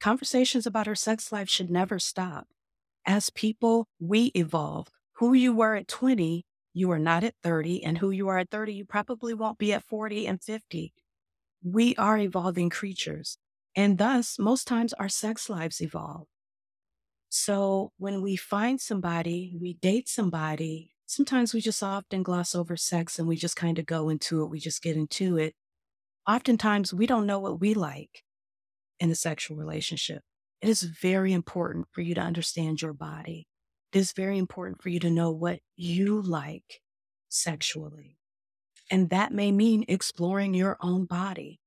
conversations 0.00 0.66
about 0.66 0.88
our 0.88 0.96
sex 0.96 1.30
life 1.30 1.48
should 1.48 1.70
never 1.70 2.00
stop. 2.00 2.48
As 3.06 3.30
people, 3.30 3.88
we 3.98 4.26
evolve. 4.34 4.88
Who 5.14 5.32
you 5.34 5.54
were 5.54 5.74
at 5.76 5.88
20, 5.88 6.44
you 6.72 6.90
are 6.90 6.98
not 6.98 7.24
at 7.24 7.34
30, 7.42 7.84
and 7.84 7.98
who 7.98 8.10
you 8.10 8.28
are 8.28 8.38
at 8.38 8.50
30, 8.50 8.72
you 8.74 8.84
probably 8.84 9.34
won't 9.34 9.58
be 9.58 9.72
at 9.72 9.84
40 9.84 10.26
and 10.26 10.42
50. 10.42 10.92
We 11.62 11.94
are 11.96 12.18
evolving 12.18 12.70
creatures, 12.70 13.38
and 13.76 13.98
thus, 13.98 14.38
most 14.38 14.66
times 14.66 14.92
our 14.94 15.08
sex 15.08 15.50
lives 15.50 15.80
evolve. 15.80 16.26
So 17.28 17.92
when 17.98 18.22
we 18.22 18.36
find 18.36 18.80
somebody, 18.80 19.56
we 19.60 19.74
date 19.74 20.08
somebody, 20.08 20.92
sometimes 21.06 21.54
we 21.54 21.60
just 21.60 21.82
often 21.82 22.22
gloss 22.22 22.54
over 22.54 22.76
sex 22.76 23.18
and 23.18 23.28
we 23.28 23.36
just 23.36 23.56
kind 23.56 23.78
of 23.78 23.86
go 23.86 24.08
into 24.08 24.42
it. 24.42 24.48
We 24.50 24.60
just 24.60 24.82
get 24.82 24.96
into 24.96 25.36
it. 25.38 25.54
Oftentimes 26.28 26.94
we 26.94 27.06
don't 27.06 27.26
know 27.26 27.38
what 27.38 27.60
we 27.60 27.74
like 27.74 28.24
in 29.00 29.10
a 29.10 29.14
sexual 29.14 29.56
relationship. 29.56 30.22
It 30.62 30.68
is 30.68 30.82
very 30.82 31.32
important 31.32 31.86
for 31.92 32.02
you 32.02 32.14
to 32.14 32.20
understand 32.20 32.82
your 32.82 32.92
body. 32.92 33.46
It 33.92 33.98
is 33.98 34.12
very 34.12 34.38
important 34.38 34.82
for 34.82 34.90
you 34.90 35.00
to 35.00 35.10
know 35.10 35.30
what 35.30 35.60
you 35.76 36.20
like 36.20 36.80
sexually. 37.28 38.18
And 38.90 39.10
that 39.10 39.32
may 39.32 39.52
mean 39.52 39.84
exploring 39.88 40.52
your 40.54 40.76
own 40.80 41.06
body. 41.06 41.60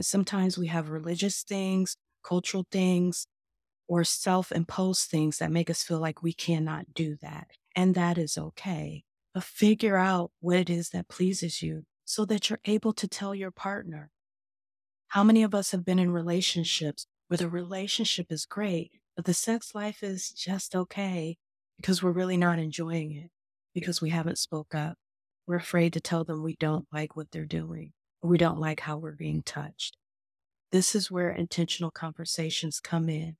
Sometimes 0.00 0.58
we 0.58 0.66
have 0.68 0.90
religious 0.90 1.42
things, 1.42 1.96
cultural 2.22 2.66
things, 2.70 3.26
or 3.88 4.04
self 4.04 4.52
imposed 4.52 5.10
things 5.10 5.38
that 5.38 5.50
make 5.50 5.70
us 5.70 5.82
feel 5.82 5.98
like 5.98 6.22
we 6.22 6.32
cannot 6.32 6.92
do 6.94 7.16
that. 7.22 7.48
And 7.74 7.94
that 7.94 8.18
is 8.18 8.36
okay. 8.36 9.04
But 9.34 9.44
figure 9.44 9.96
out 9.96 10.30
what 10.40 10.56
it 10.56 10.70
is 10.70 10.90
that 10.90 11.08
pleases 11.08 11.62
you 11.62 11.84
so 12.04 12.24
that 12.26 12.48
you're 12.48 12.60
able 12.64 12.92
to 12.94 13.08
tell 13.08 13.34
your 13.34 13.50
partner. 13.50 14.10
How 15.08 15.24
many 15.24 15.42
of 15.42 15.54
us 15.54 15.70
have 15.70 15.84
been 15.84 15.98
in 15.98 16.10
relationships 16.10 17.06
where 17.28 17.38
the 17.38 17.48
relationship 17.48 18.26
is 18.30 18.46
great, 18.46 18.92
but 19.14 19.24
the 19.24 19.34
sex 19.34 19.74
life 19.74 20.02
is 20.02 20.30
just 20.30 20.74
okay 20.74 21.36
because 21.76 22.02
we're 22.02 22.12
really 22.12 22.36
not 22.36 22.58
enjoying 22.58 23.12
it 23.12 23.30
because 23.74 24.00
we 24.00 24.10
haven't 24.10 24.38
spoke 24.38 24.74
up. 24.74 24.96
We're 25.46 25.56
afraid 25.56 25.92
to 25.94 26.00
tell 26.00 26.24
them 26.24 26.42
we 26.42 26.56
don't 26.56 26.86
like 26.92 27.16
what 27.16 27.30
they're 27.30 27.44
doing 27.44 27.92
we 28.22 28.38
don't 28.38 28.58
like 28.58 28.80
how 28.80 28.96
we're 28.96 29.12
being 29.12 29.42
touched. 29.42 29.96
This 30.72 30.94
is 30.94 31.10
where 31.10 31.30
intentional 31.30 31.90
conversations 31.90 32.80
come 32.80 33.08
in 33.08 33.36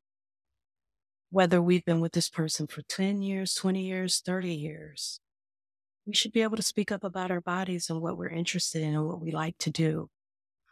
whether 1.30 1.60
we've 1.60 1.84
been 1.84 2.00
with 2.00 2.12
this 2.12 2.28
person 2.30 2.66
for 2.66 2.82
10 2.82 3.20
years, 3.20 3.52
20 3.54 3.82
years, 3.82 4.22
30 4.24 4.54
years. 4.54 5.20
We 6.06 6.14
should 6.14 6.32
be 6.32 6.42
able 6.42 6.56
to 6.56 6.62
speak 6.62 6.92
up 6.92 7.02
about 7.02 7.30
our 7.32 7.40
bodies 7.40 7.90
and 7.90 8.00
what 8.00 8.16
we're 8.16 8.28
interested 8.28 8.82
in 8.82 8.94
and 8.94 9.06
what 9.06 9.20
we 9.20 9.32
like 9.32 9.58
to 9.58 9.70
do. 9.70 10.08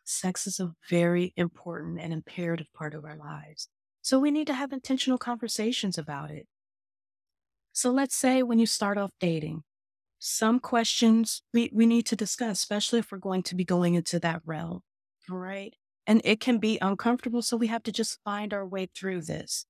Sex 0.04 0.46
is 0.46 0.60
a 0.60 0.72
very 0.88 1.32
important 1.36 2.00
and 2.00 2.12
imperative 2.12 2.66
part 2.74 2.94
of 2.94 3.04
our 3.04 3.16
lives. 3.16 3.68
So 4.02 4.18
we 4.18 4.30
need 4.30 4.46
to 4.48 4.54
have 4.54 4.72
intentional 4.72 5.18
conversations 5.18 5.96
about 5.96 6.30
it. 6.30 6.46
So 7.72 7.90
let's 7.90 8.14
say 8.14 8.42
when 8.42 8.58
you 8.58 8.66
start 8.66 8.98
off 8.98 9.12
dating, 9.18 9.64
some 10.18 10.60
questions 10.60 11.42
we, 11.52 11.70
we 11.72 11.86
need 11.86 12.06
to 12.06 12.16
discuss, 12.16 12.58
especially 12.58 13.00
if 13.00 13.10
we're 13.10 13.18
going 13.18 13.42
to 13.44 13.54
be 13.54 13.64
going 13.64 13.94
into 13.94 14.18
that 14.20 14.42
realm. 14.44 14.80
right? 15.28 15.74
And 16.06 16.20
it 16.24 16.40
can 16.40 16.58
be 16.58 16.78
uncomfortable. 16.80 17.42
So 17.42 17.56
we 17.56 17.66
have 17.68 17.82
to 17.84 17.92
just 17.92 18.18
find 18.24 18.52
our 18.52 18.66
way 18.66 18.88
through 18.94 19.22
this. 19.22 19.66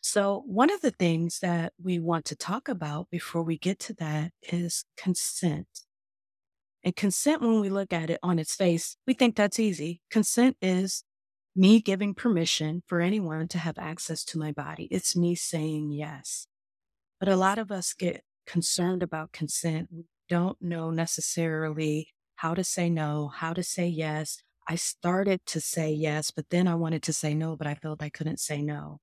So, 0.00 0.44
one 0.46 0.70
of 0.72 0.82
the 0.82 0.92
things 0.92 1.40
that 1.40 1.72
we 1.82 1.98
want 1.98 2.26
to 2.26 2.36
talk 2.36 2.68
about 2.68 3.10
before 3.10 3.42
we 3.42 3.58
get 3.58 3.80
to 3.80 3.94
that 3.94 4.30
is 4.42 4.84
consent. 4.96 5.66
And 6.86 6.94
consent, 6.94 7.42
when 7.42 7.60
we 7.60 7.68
look 7.68 7.92
at 7.92 8.10
it 8.10 8.20
on 8.22 8.38
its 8.38 8.54
face, 8.54 8.96
we 9.08 9.14
think 9.14 9.34
that's 9.34 9.58
easy. 9.58 10.02
Consent 10.08 10.56
is 10.62 11.02
me 11.56 11.80
giving 11.80 12.14
permission 12.14 12.84
for 12.86 13.00
anyone 13.00 13.48
to 13.48 13.58
have 13.58 13.76
access 13.76 14.22
to 14.26 14.38
my 14.38 14.52
body. 14.52 14.86
It's 14.92 15.16
me 15.16 15.34
saying 15.34 15.90
yes. 15.90 16.46
But 17.18 17.28
a 17.28 17.34
lot 17.34 17.58
of 17.58 17.72
us 17.72 17.92
get 17.92 18.22
concerned 18.46 19.02
about 19.02 19.32
consent. 19.32 19.88
We 19.90 20.04
don't 20.28 20.62
know 20.62 20.92
necessarily 20.92 22.14
how 22.36 22.54
to 22.54 22.62
say 22.62 22.88
no, 22.88 23.32
how 23.34 23.52
to 23.52 23.64
say 23.64 23.88
yes. 23.88 24.38
I 24.68 24.76
started 24.76 25.44
to 25.46 25.60
say 25.60 25.90
yes, 25.90 26.30
but 26.30 26.50
then 26.50 26.68
I 26.68 26.76
wanted 26.76 27.02
to 27.02 27.12
say 27.12 27.34
no, 27.34 27.56
but 27.56 27.66
I 27.66 27.74
felt 27.74 28.00
I 28.00 28.10
couldn't 28.10 28.38
say 28.38 28.62
no. 28.62 29.00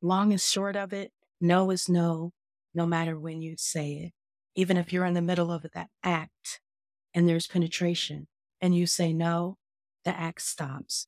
Long 0.00 0.30
and 0.30 0.40
short 0.40 0.76
of 0.76 0.92
it, 0.92 1.10
no 1.40 1.72
is 1.72 1.88
no, 1.88 2.30
no 2.72 2.86
matter 2.86 3.18
when 3.18 3.42
you 3.42 3.56
say 3.58 3.94
it. 3.94 4.12
Even 4.54 4.76
if 4.76 4.92
you're 4.92 5.04
in 5.04 5.14
the 5.14 5.22
middle 5.22 5.52
of 5.52 5.66
that 5.74 5.88
act 6.02 6.60
and 7.14 7.28
there's 7.28 7.46
penetration 7.46 8.26
and 8.60 8.74
you 8.74 8.86
say 8.86 9.12
no, 9.12 9.56
the 10.04 10.18
act 10.18 10.42
stops. 10.42 11.06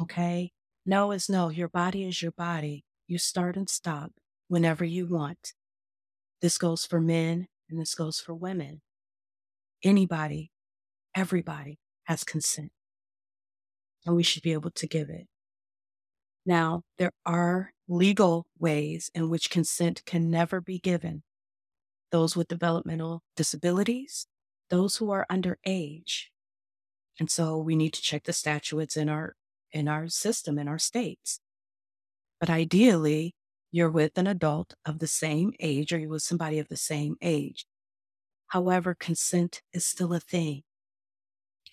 Okay? 0.00 0.52
No 0.84 1.12
is 1.12 1.28
no. 1.28 1.48
Your 1.48 1.68
body 1.68 2.06
is 2.06 2.20
your 2.20 2.32
body. 2.32 2.84
You 3.06 3.18
start 3.18 3.56
and 3.56 3.68
stop 3.68 4.12
whenever 4.48 4.84
you 4.84 5.06
want. 5.06 5.52
This 6.40 6.58
goes 6.58 6.84
for 6.84 7.00
men 7.00 7.46
and 7.70 7.80
this 7.80 7.94
goes 7.94 8.20
for 8.20 8.34
women. 8.34 8.82
Anybody, 9.82 10.50
everybody 11.14 11.78
has 12.04 12.24
consent. 12.24 12.72
And 14.04 14.14
we 14.14 14.22
should 14.22 14.42
be 14.42 14.52
able 14.52 14.70
to 14.72 14.86
give 14.86 15.08
it. 15.08 15.26
Now, 16.44 16.82
there 16.98 17.12
are 17.24 17.72
legal 17.88 18.46
ways 18.58 19.10
in 19.14 19.30
which 19.30 19.50
consent 19.50 20.02
can 20.04 20.30
never 20.30 20.60
be 20.60 20.78
given. 20.78 21.22
Those 22.10 22.36
with 22.36 22.48
developmental 22.48 23.22
disabilities, 23.36 24.26
those 24.70 24.96
who 24.96 25.10
are 25.10 25.26
underage. 25.30 26.26
And 27.18 27.30
so 27.30 27.58
we 27.58 27.76
need 27.76 27.92
to 27.94 28.02
check 28.02 28.24
the 28.24 28.32
statutes 28.32 28.96
in 28.96 29.08
our 29.08 29.36
in 29.72 29.88
our 29.88 30.08
system 30.08 30.58
in 30.58 30.68
our 30.68 30.78
states. 30.78 31.40
But 32.38 32.50
ideally, 32.50 33.34
you're 33.72 33.90
with 33.90 34.16
an 34.16 34.28
adult 34.28 34.74
of 34.86 35.00
the 35.00 35.06
same 35.08 35.52
age 35.58 35.92
or 35.92 35.98
you're 35.98 36.10
with 36.10 36.22
somebody 36.22 36.60
of 36.60 36.68
the 36.68 36.76
same 36.76 37.16
age. 37.20 37.66
However, 38.48 38.94
consent 38.94 39.62
is 39.72 39.84
still 39.84 40.12
a 40.12 40.20
thing. 40.20 40.62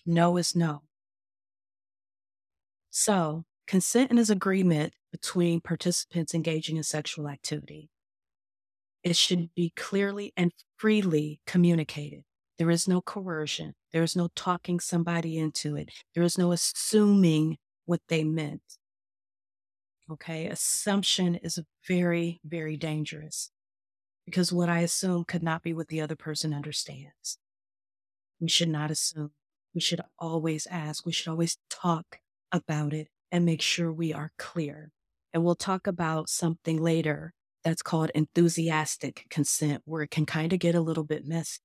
No 0.05 0.37
is 0.37 0.55
no. 0.55 0.81
So 2.89 3.45
Consent 3.71 4.11
is 4.19 4.29
agreement 4.29 4.93
between 5.13 5.61
participants 5.61 6.33
engaging 6.33 6.75
in 6.75 6.83
sexual 6.83 7.29
activity. 7.29 7.89
It 9.03 9.15
should 9.15 9.53
be 9.55 9.73
clearly 9.75 10.33
and 10.37 10.51
freely 10.77 11.39
communicated. 11.47 12.23
There 12.57 12.69
is 12.69 12.87
no 12.87 13.01
coercion. 13.01 13.73
There 13.91 14.03
is 14.03 14.15
no 14.15 14.29
talking 14.35 14.79
somebody 14.79 15.37
into 15.37 15.75
it. 15.75 15.89
There 16.13 16.23
is 16.23 16.37
no 16.37 16.51
assuming 16.51 17.57
what 17.85 18.01
they 18.07 18.23
meant. 18.23 18.61
Okay. 20.11 20.47
Assumption 20.47 21.35
is 21.35 21.59
very, 21.87 22.39
very 22.43 22.77
dangerous 22.77 23.51
because 24.25 24.51
what 24.53 24.69
I 24.69 24.79
assume 24.81 25.23
could 25.23 25.41
not 25.41 25.63
be 25.63 25.73
what 25.73 25.87
the 25.87 26.01
other 26.01 26.15
person 26.15 26.53
understands. 26.53 27.39
We 28.39 28.49
should 28.49 28.69
not 28.69 28.91
assume. 28.91 29.31
We 29.73 29.81
should 29.81 30.01
always 30.19 30.67
ask. 30.69 31.05
We 31.05 31.11
should 31.11 31.29
always 31.29 31.57
talk 31.69 32.19
about 32.51 32.93
it 32.93 33.07
and 33.31 33.45
make 33.45 33.61
sure 33.61 33.91
we 33.91 34.13
are 34.13 34.31
clear. 34.37 34.91
And 35.33 35.43
we'll 35.43 35.55
talk 35.55 35.87
about 35.87 36.29
something 36.29 36.81
later 36.81 37.33
that's 37.63 37.81
called 37.81 38.11
enthusiastic 38.15 39.25
consent, 39.29 39.81
where 39.85 40.03
it 40.03 40.11
can 40.11 40.25
kind 40.25 40.53
of 40.53 40.59
get 40.59 40.75
a 40.75 40.81
little 40.81 41.03
bit 41.03 41.25
messy, 41.27 41.59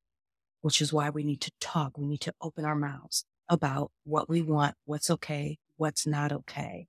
which 0.60 0.80
is 0.80 0.92
why 0.92 1.10
we 1.10 1.24
need 1.24 1.40
to 1.42 1.52
talk. 1.60 1.96
We 1.96 2.06
need 2.06 2.20
to 2.22 2.34
open 2.40 2.64
our 2.64 2.76
mouths 2.76 3.24
about 3.48 3.90
what 4.04 4.28
we 4.28 4.42
want, 4.42 4.74
what's 4.84 5.10
okay, 5.10 5.58
what's 5.76 6.06
not 6.06 6.32
okay. 6.32 6.86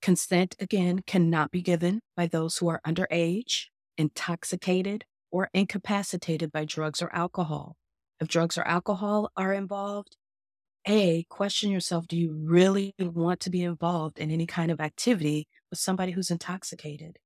Consent, 0.00 0.54
again, 0.60 1.02
cannot 1.06 1.50
be 1.50 1.62
given 1.62 2.00
by 2.16 2.26
those 2.26 2.58
who 2.58 2.68
are 2.68 2.80
underage, 2.86 3.66
intoxicated, 3.96 5.04
or 5.30 5.48
incapacitated 5.54 6.52
by 6.52 6.64
drugs 6.64 7.02
or 7.02 7.12
alcohol. 7.14 7.76
If 8.20 8.28
drugs 8.28 8.56
or 8.56 8.62
alcohol 8.62 9.30
are 9.36 9.52
involved, 9.52 10.16
A, 10.86 11.24
question 11.30 11.70
yourself 11.70 12.06
do 12.06 12.16
you 12.16 12.32
really 12.32 12.94
want 12.98 13.40
to 13.40 13.50
be 13.50 13.62
involved 13.62 14.18
in 14.18 14.30
any 14.30 14.46
kind 14.46 14.70
of 14.70 14.80
activity 14.80 15.48
with 15.70 15.78
somebody 15.78 16.12
who's 16.12 16.30
intoxicated? 16.30 17.18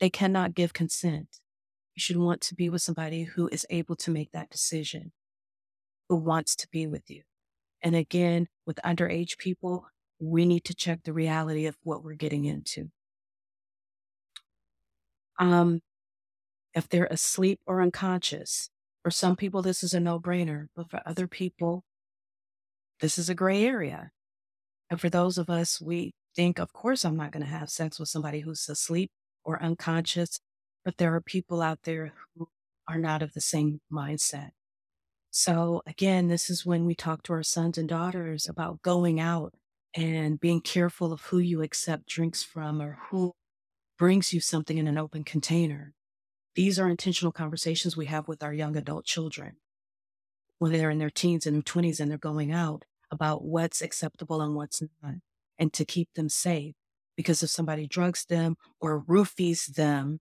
They 0.00 0.10
cannot 0.10 0.54
give 0.54 0.72
consent, 0.72 1.40
you 1.94 2.00
should 2.00 2.16
want 2.16 2.40
to 2.42 2.54
be 2.54 2.68
with 2.68 2.82
somebody 2.82 3.24
who 3.24 3.48
is 3.48 3.66
able 3.70 3.96
to 3.96 4.12
make 4.12 4.30
that 4.30 4.50
decision, 4.50 5.10
who 6.08 6.16
wants 6.16 6.54
to 6.56 6.68
be 6.70 6.86
with 6.86 7.10
you. 7.10 7.22
And 7.82 7.96
again, 7.96 8.46
with 8.66 8.78
underage 8.84 9.36
people, 9.36 9.86
we 10.20 10.46
need 10.46 10.64
to 10.64 10.74
check 10.74 11.00
the 11.02 11.12
reality 11.12 11.66
of 11.66 11.76
what 11.82 12.04
we're 12.04 12.14
getting 12.14 12.44
into. 12.44 12.90
Um, 15.40 15.80
if 16.74 16.88
they're 16.88 17.06
asleep 17.06 17.58
or 17.66 17.82
unconscious, 17.82 18.70
for 19.02 19.10
some 19.10 19.34
people, 19.34 19.62
this 19.62 19.82
is 19.82 19.92
a 19.92 19.98
no 19.98 20.20
brainer, 20.20 20.66
but 20.76 20.90
for 20.90 21.00
other 21.04 21.26
people, 21.26 21.82
this 23.00 23.18
is 23.18 23.28
a 23.28 23.34
gray 23.34 23.64
area. 23.64 24.10
And 24.90 25.00
for 25.00 25.10
those 25.10 25.38
of 25.38 25.50
us, 25.50 25.80
we 25.80 26.12
think, 26.36 26.58
of 26.58 26.72
course, 26.72 27.04
I'm 27.04 27.16
not 27.16 27.32
going 27.32 27.44
to 27.44 27.50
have 27.50 27.70
sex 27.70 27.98
with 27.98 28.08
somebody 28.08 28.40
who's 28.40 28.68
asleep 28.68 29.10
or 29.48 29.62
unconscious. 29.62 30.40
But 30.84 30.98
there 30.98 31.14
are 31.14 31.22
people 31.22 31.62
out 31.62 31.80
there 31.84 32.12
who 32.36 32.48
are 32.86 32.98
not 32.98 33.22
of 33.22 33.32
the 33.32 33.40
same 33.40 33.80
mindset. 33.90 34.50
So 35.30 35.82
again, 35.86 36.28
this 36.28 36.50
is 36.50 36.66
when 36.66 36.84
we 36.84 36.94
talk 36.94 37.22
to 37.24 37.32
our 37.32 37.42
sons 37.42 37.78
and 37.78 37.88
daughters 37.88 38.46
about 38.46 38.82
going 38.82 39.18
out 39.18 39.54
and 39.96 40.38
being 40.38 40.60
careful 40.60 41.12
of 41.12 41.22
who 41.22 41.38
you 41.38 41.62
accept 41.62 42.06
drinks 42.06 42.42
from 42.42 42.82
or 42.82 42.98
who 43.10 43.32
brings 43.98 44.32
you 44.34 44.40
something 44.40 44.76
in 44.76 44.86
an 44.86 44.98
open 44.98 45.24
container. 45.24 45.94
These 46.54 46.78
are 46.78 46.88
intentional 46.88 47.32
conversations 47.32 47.96
we 47.96 48.06
have 48.06 48.28
with 48.28 48.42
our 48.42 48.52
young 48.52 48.76
adult 48.76 49.06
children 49.06 49.56
when 50.58 50.72
they're 50.72 50.90
in 50.90 50.98
their 50.98 51.10
teens 51.10 51.46
and 51.46 51.56
their 51.56 51.62
20s 51.62 52.00
and 52.00 52.10
they're 52.10 52.18
going 52.18 52.52
out 52.52 52.84
about 53.10 53.44
what's 53.44 53.80
acceptable 53.80 54.42
and 54.42 54.54
what's 54.54 54.82
not, 54.82 55.14
and 55.58 55.72
to 55.72 55.84
keep 55.84 56.12
them 56.14 56.28
safe. 56.28 56.74
Because 57.18 57.42
if 57.42 57.50
somebody 57.50 57.88
drugs 57.88 58.24
them 58.26 58.54
or 58.80 59.02
roofies 59.02 59.74
them, 59.74 60.20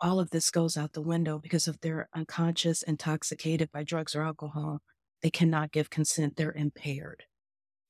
all 0.00 0.18
of 0.18 0.30
this 0.30 0.50
goes 0.50 0.74
out 0.74 0.94
the 0.94 1.02
window 1.02 1.38
because 1.38 1.68
if 1.68 1.78
they're 1.80 2.08
unconscious, 2.16 2.82
intoxicated 2.82 3.70
by 3.70 3.84
drugs 3.84 4.14
or 4.14 4.22
alcohol, 4.22 4.80
they 5.22 5.28
cannot 5.28 5.70
give 5.70 5.90
consent. 5.90 6.36
They're 6.36 6.50
impaired. 6.50 7.24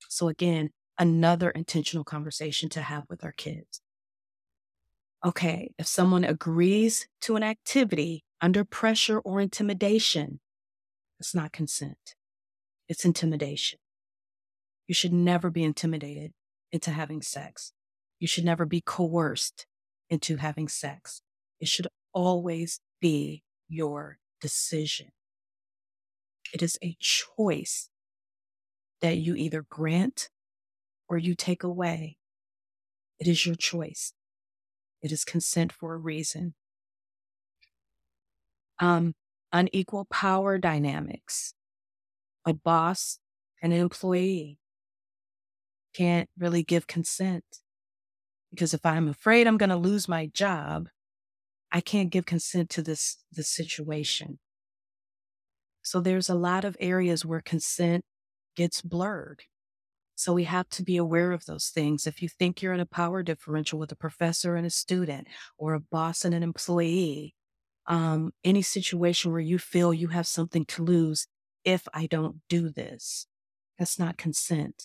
So, 0.09 0.27
again, 0.27 0.71
another 0.99 1.51
intentional 1.51 2.03
conversation 2.03 2.69
to 2.71 2.83
have 2.83 3.05
with 3.09 3.23
our 3.23 3.31
kids. 3.31 3.81
Okay, 5.25 5.71
if 5.79 5.87
someone 5.87 6.25
agrees 6.25 7.07
to 7.21 7.37
an 7.37 7.45
activity 7.45 8.25
under 8.41 8.65
pressure 8.65 9.21
or 9.21 9.41
intimidation, 9.41 10.41
it's 11.21 11.37
not 11.37 11.53
consent, 11.53 12.17
it's 12.89 13.05
intimidation. 13.05 13.79
You 14.89 14.95
should 14.95 15.13
never 15.13 15.51
be 15.51 15.63
intimidated 15.63 16.33
into 16.73 16.91
having 16.91 17.23
sex. 17.23 17.73
You 18.25 18.29
should 18.29 18.47
never 18.47 18.65
be 18.65 18.81
coerced 18.81 19.67
into 20.09 20.37
having 20.37 20.67
sex. 20.67 21.21
It 21.61 21.69
should 21.69 21.89
always 22.15 22.81
be 22.99 23.43
your 23.69 24.17
decision. 24.41 25.09
It 26.51 26.63
is 26.63 26.79
a 26.83 26.97
choice 26.99 27.91
that 29.03 29.19
you 29.19 29.35
either 29.35 29.67
grant 29.69 30.31
or 31.07 31.19
you 31.19 31.35
take 31.35 31.63
away. 31.63 32.17
It 33.19 33.29
is 33.29 33.45
your 33.45 33.57
choice. 33.57 34.15
It 35.03 35.13
is 35.13 35.23
consent 35.27 35.71
for 35.71 35.93
a 35.93 35.99
reason. 35.99 36.55
Um, 38.79 39.17
unequal 39.53 40.07
power 40.07 40.57
dynamics. 40.57 41.53
A 42.47 42.55
boss 42.55 43.19
and 43.61 43.75
an 43.75 43.81
employee 43.81 44.57
can't 45.93 46.31
really 46.39 46.63
give 46.63 46.87
consent 46.87 47.45
because 48.55 48.75
if 48.75 48.85
I'm 48.85 49.09
afraid 49.09 49.47
I'm 49.47 49.57
going 49.57 49.71
to 49.71 49.77
lose 49.77 50.09
my 50.09 50.27
job, 50.27 50.89
I 51.73 51.81
can't 51.81 52.11
give 52.11 52.27
consent 52.27 52.71
to 52.71 52.83
this, 52.83 53.19
this 53.33 53.49
situation. 53.49 54.39
So 55.83 56.01
there's 56.01 56.29
a 56.29 56.35
lot 56.35 56.65
of 56.65 56.77
areas 56.81 57.25
where 57.25 57.41
consent 57.41 58.05
gets 58.57 58.81
blurred. 58.81 59.43
So 60.15 60.33
we 60.33 60.45
have 60.45 60.69
to 60.71 60.83
be 60.83 60.97
aware 60.97 61.33
of 61.33 61.45
those 61.47 61.69
things. 61.69 62.07
If 62.07 62.23
you 62.23 62.29
think 62.29 62.63
you're 62.63 62.73
in 62.73 62.81
a 62.81 62.87
power 62.87 63.23
differential 63.23 63.79
with 63.79 63.91
a 63.91 63.97
professor 63.97 64.55
and 64.55 64.67
a 64.67 64.71
student 64.71 65.27
or 65.59 65.75
a 65.75 65.81
boss 65.81 66.25
and 66.25 66.35
an 66.35 66.43
employee, 66.43 67.35
um, 67.87 68.33
any 68.45 68.63
situation 68.63 69.33
where 69.33 69.41
you 69.41 69.59
feel 69.59 69.93
you 69.93 70.09
have 70.09 70.27
something 70.27 70.65
to 70.67 70.85
lose 70.85 71.27
if 71.65 71.89
I 71.93 72.07
don't 72.07 72.37
do 72.49 72.69
this, 72.69 73.27
that's 73.79 73.99
not 73.99 74.17
consent. 74.17 74.85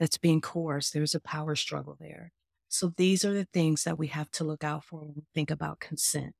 That's 0.00 0.18
being 0.18 0.40
coerced. 0.40 0.92
There's 0.92 1.14
a 1.14 1.20
power 1.20 1.54
struggle 1.54 1.96
there. 2.00 2.32
So 2.68 2.92
these 2.96 3.24
are 3.24 3.32
the 3.32 3.46
things 3.52 3.84
that 3.84 3.98
we 3.98 4.08
have 4.08 4.30
to 4.32 4.44
look 4.44 4.64
out 4.64 4.84
for 4.84 5.00
when 5.00 5.12
we 5.16 5.22
think 5.34 5.50
about 5.50 5.80
consent. 5.80 6.32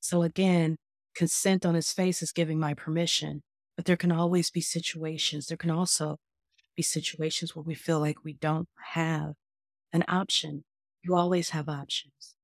So 0.00 0.22
again, 0.22 0.76
consent 1.14 1.66
on 1.66 1.74
its 1.74 1.92
face 1.92 2.22
is 2.22 2.32
giving 2.32 2.60
my 2.60 2.74
permission, 2.74 3.42
but 3.76 3.84
there 3.84 3.96
can 3.96 4.12
always 4.12 4.50
be 4.50 4.60
situations. 4.60 5.46
There 5.46 5.56
can 5.56 5.70
also 5.70 6.18
be 6.76 6.82
situations 6.82 7.56
where 7.56 7.62
we 7.62 7.74
feel 7.74 7.98
like 7.98 8.24
we 8.24 8.34
don't 8.34 8.68
have 8.92 9.32
an 9.92 10.04
option. 10.08 10.64
You 11.02 11.16
always 11.16 11.50
have 11.50 11.68
options. 11.68 12.36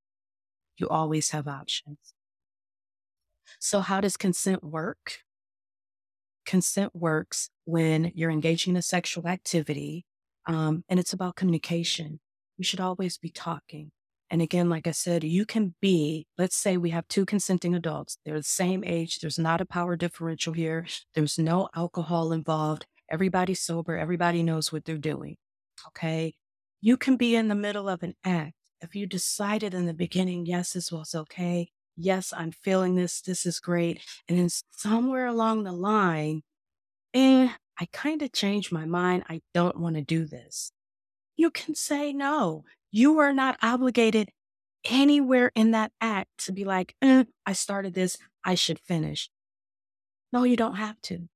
You 0.78 0.88
always 0.88 1.30
have 1.30 1.46
options. 1.46 2.14
So, 3.60 3.80
how 3.80 4.00
does 4.00 4.16
consent 4.16 4.64
work? 4.64 5.18
Consent 6.44 6.94
works 6.94 7.50
when 7.64 8.10
you're 8.14 8.30
engaging 8.30 8.72
in 8.72 8.76
a 8.76 8.82
sexual 8.82 9.28
activity 9.28 10.04
um, 10.46 10.84
and 10.88 10.98
it's 10.98 11.12
about 11.12 11.36
communication. 11.36 12.18
You 12.62 12.64
should 12.64 12.80
always 12.80 13.18
be 13.18 13.28
talking. 13.28 13.90
And 14.30 14.40
again, 14.40 14.70
like 14.70 14.86
I 14.86 14.92
said, 14.92 15.24
you 15.24 15.44
can 15.44 15.74
be, 15.80 16.28
let's 16.38 16.54
say 16.54 16.76
we 16.76 16.90
have 16.90 17.08
two 17.08 17.26
consenting 17.26 17.74
adults. 17.74 18.18
They're 18.24 18.36
the 18.36 18.44
same 18.44 18.84
age. 18.86 19.18
There's 19.18 19.36
not 19.36 19.60
a 19.60 19.66
power 19.66 19.96
differential 19.96 20.52
here. 20.52 20.86
There's 21.12 21.40
no 21.40 21.70
alcohol 21.74 22.30
involved. 22.30 22.86
Everybody's 23.10 23.60
sober. 23.60 23.98
Everybody 23.98 24.44
knows 24.44 24.70
what 24.70 24.84
they're 24.84 24.96
doing. 24.96 25.38
Okay. 25.88 26.34
You 26.80 26.96
can 26.96 27.16
be 27.16 27.34
in 27.34 27.48
the 27.48 27.56
middle 27.56 27.88
of 27.88 28.04
an 28.04 28.14
act. 28.22 28.54
If 28.80 28.94
you 28.94 29.08
decided 29.08 29.74
in 29.74 29.86
the 29.86 29.92
beginning, 29.92 30.46
yes, 30.46 30.74
this 30.74 30.92
was 30.92 31.16
okay. 31.16 31.70
Yes, 31.96 32.32
I'm 32.32 32.52
feeling 32.52 32.94
this. 32.94 33.20
This 33.20 33.44
is 33.44 33.58
great. 33.58 34.00
And 34.28 34.38
then 34.38 34.50
somewhere 34.70 35.26
along 35.26 35.64
the 35.64 35.72
line, 35.72 36.42
eh, 37.12 37.48
I 37.80 37.88
kind 37.92 38.22
of 38.22 38.30
changed 38.30 38.70
my 38.70 38.84
mind. 38.84 39.24
I 39.28 39.40
don't 39.52 39.80
want 39.80 39.96
to 39.96 40.02
do 40.02 40.26
this. 40.26 40.70
You 41.36 41.50
can 41.50 41.74
say 41.74 42.12
no. 42.12 42.64
You 42.90 43.18
are 43.18 43.32
not 43.32 43.58
obligated 43.62 44.30
anywhere 44.84 45.50
in 45.54 45.70
that 45.70 45.92
act 46.00 46.30
to 46.46 46.52
be 46.52 46.64
like, 46.64 46.94
eh, 47.02 47.24
I 47.46 47.52
started 47.52 47.94
this. 47.94 48.18
I 48.44 48.54
should 48.54 48.78
finish. 48.78 49.30
No, 50.32 50.44
you 50.44 50.56
don't 50.56 50.76
have 50.76 51.00
to. 51.02 51.28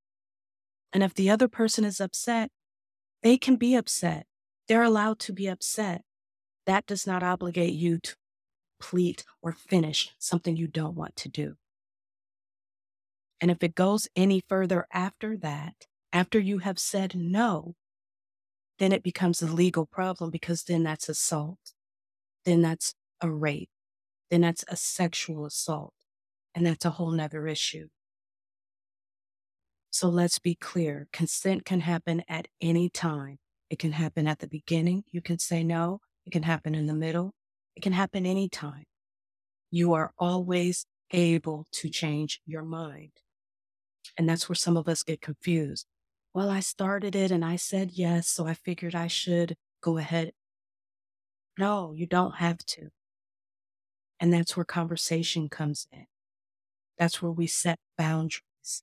And 0.92 1.02
if 1.02 1.14
the 1.14 1.30
other 1.30 1.48
person 1.48 1.84
is 1.84 2.00
upset, 2.00 2.50
they 3.22 3.36
can 3.36 3.56
be 3.56 3.74
upset. 3.74 4.26
They're 4.68 4.82
allowed 4.82 5.18
to 5.20 5.32
be 5.32 5.46
upset. 5.46 6.02
That 6.66 6.86
does 6.86 7.06
not 7.06 7.22
obligate 7.22 7.74
you 7.74 7.98
to 7.98 8.16
complete 8.78 9.24
or 9.42 9.52
finish 9.52 10.14
something 10.18 10.56
you 10.56 10.66
don't 10.66 10.96
want 10.96 11.16
to 11.16 11.28
do. 11.28 11.56
And 13.40 13.50
if 13.50 13.62
it 13.62 13.74
goes 13.74 14.08
any 14.16 14.42
further 14.48 14.86
after 14.92 15.36
that, 15.38 15.86
after 16.12 16.38
you 16.38 16.58
have 16.58 16.78
said 16.78 17.14
no, 17.14 17.74
then 18.78 18.92
it 18.92 19.02
becomes 19.02 19.42
a 19.42 19.46
legal 19.46 19.86
problem 19.86 20.30
because 20.30 20.64
then 20.64 20.82
that's 20.82 21.08
assault. 21.08 21.72
Then 22.44 22.62
that's 22.62 22.94
a 23.20 23.30
rape. 23.30 23.70
Then 24.30 24.42
that's 24.42 24.64
a 24.68 24.76
sexual 24.76 25.46
assault. 25.46 25.92
And 26.54 26.66
that's 26.66 26.84
a 26.84 26.90
whole 26.90 27.10
nother 27.10 27.46
issue. 27.46 27.88
So 29.90 30.08
let's 30.08 30.38
be 30.38 30.54
clear 30.54 31.08
consent 31.12 31.64
can 31.64 31.80
happen 31.80 32.22
at 32.28 32.48
any 32.60 32.90
time. 32.90 33.38
It 33.70 33.78
can 33.78 33.92
happen 33.92 34.26
at 34.26 34.40
the 34.40 34.46
beginning. 34.46 35.04
You 35.10 35.22
can 35.22 35.38
say 35.38 35.64
no. 35.64 36.00
It 36.26 36.32
can 36.32 36.42
happen 36.42 36.74
in 36.74 36.86
the 36.86 36.94
middle. 36.94 37.32
It 37.74 37.82
can 37.82 37.92
happen 37.92 38.26
anytime. 38.26 38.84
You 39.70 39.94
are 39.94 40.12
always 40.18 40.86
able 41.12 41.66
to 41.72 41.88
change 41.88 42.40
your 42.46 42.62
mind. 42.62 43.12
And 44.18 44.28
that's 44.28 44.48
where 44.48 44.56
some 44.56 44.76
of 44.76 44.88
us 44.88 45.02
get 45.02 45.20
confused. 45.20 45.86
Well, 46.36 46.50
I 46.50 46.60
started 46.60 47.16
it 47.16 47.30
and 47.30 47.42
I 47.42 47.56
said 47.56 47.92
yes, 47.94 48.28
so 48.28 48.46
I 48.46 48.52
figured 48.52 48.94
I 48.94 49.06
should 49.06 49.56
go 49.80 49.96
ahead. 49.96 50.32
No, 51.58 51.94
you 51.94 52.06
don't 52.06 52.34
have 52.34 52.58
to. 52.58 52.90
And 54.20 54.34
that's 54.34 54.54
where 54.54 54.66
conversation 54.66 55.48
comes 55.48 55.88
in. 55.90 56.04
That's 56.98 57.22
where 57.22 57.32
we 57.32 57.46
set 57.46 57.78
boundaries. 57.96 58.82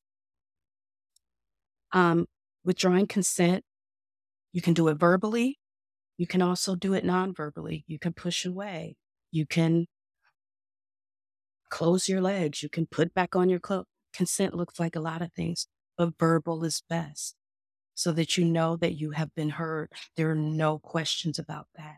Um, 1.91 2.25
withdrawing 2.65 3.05
consent, 3.05 3.63
you 4.51 4.63
can 4.63 4.73
do 4.73 4.87
it 4.87 4.95
verbally. 4.95 5.59
You 6.17 6.25
can 6.25 6.41
also 6.41 6.73
do 6.73 6.95
it 6.95 7.05
non-verbally. 7.05 7.85
You 7.85 7.99
can 7.99 8.13
push 8.13 8.45
away. 8.45 8.95
You 9.29 9.45
can 9.45 9.85
close 11.69 12.09
your 12.09 12.19
legs. 12.19 12.63
You 12.63 12.69
can 12.69 12.87
put 12.87 13.13
back 13.13 13.35
on 13.35 13.47
your 13.47 13.59
clothes. 13.59 13.85
Consent 14.11 14.55
looks 14.55 14.79
like 14.79 14.95
a 14.95 14.99
lot 14.99 15.21
of 15.21 15.31
things, 15.33 15.67
but 15.95 16.17
verbal 16.17 16.63
is 16.63 16.81
best. 16.89 17.35
So 17.95 18.11
that 18.13 18.37
you 18.37 18.45
know 18.45 18.75
that 18.77 18.99
you 18.99 19.11
have 19.11 19.33
been 19.35 19.51
heard. 19.51 19.91
There 20.15 20.31
are 20.31 20.35
no 20.35 20.79
questions 20.79 21.39
about 21.39 21.67
that. 21.75 21.97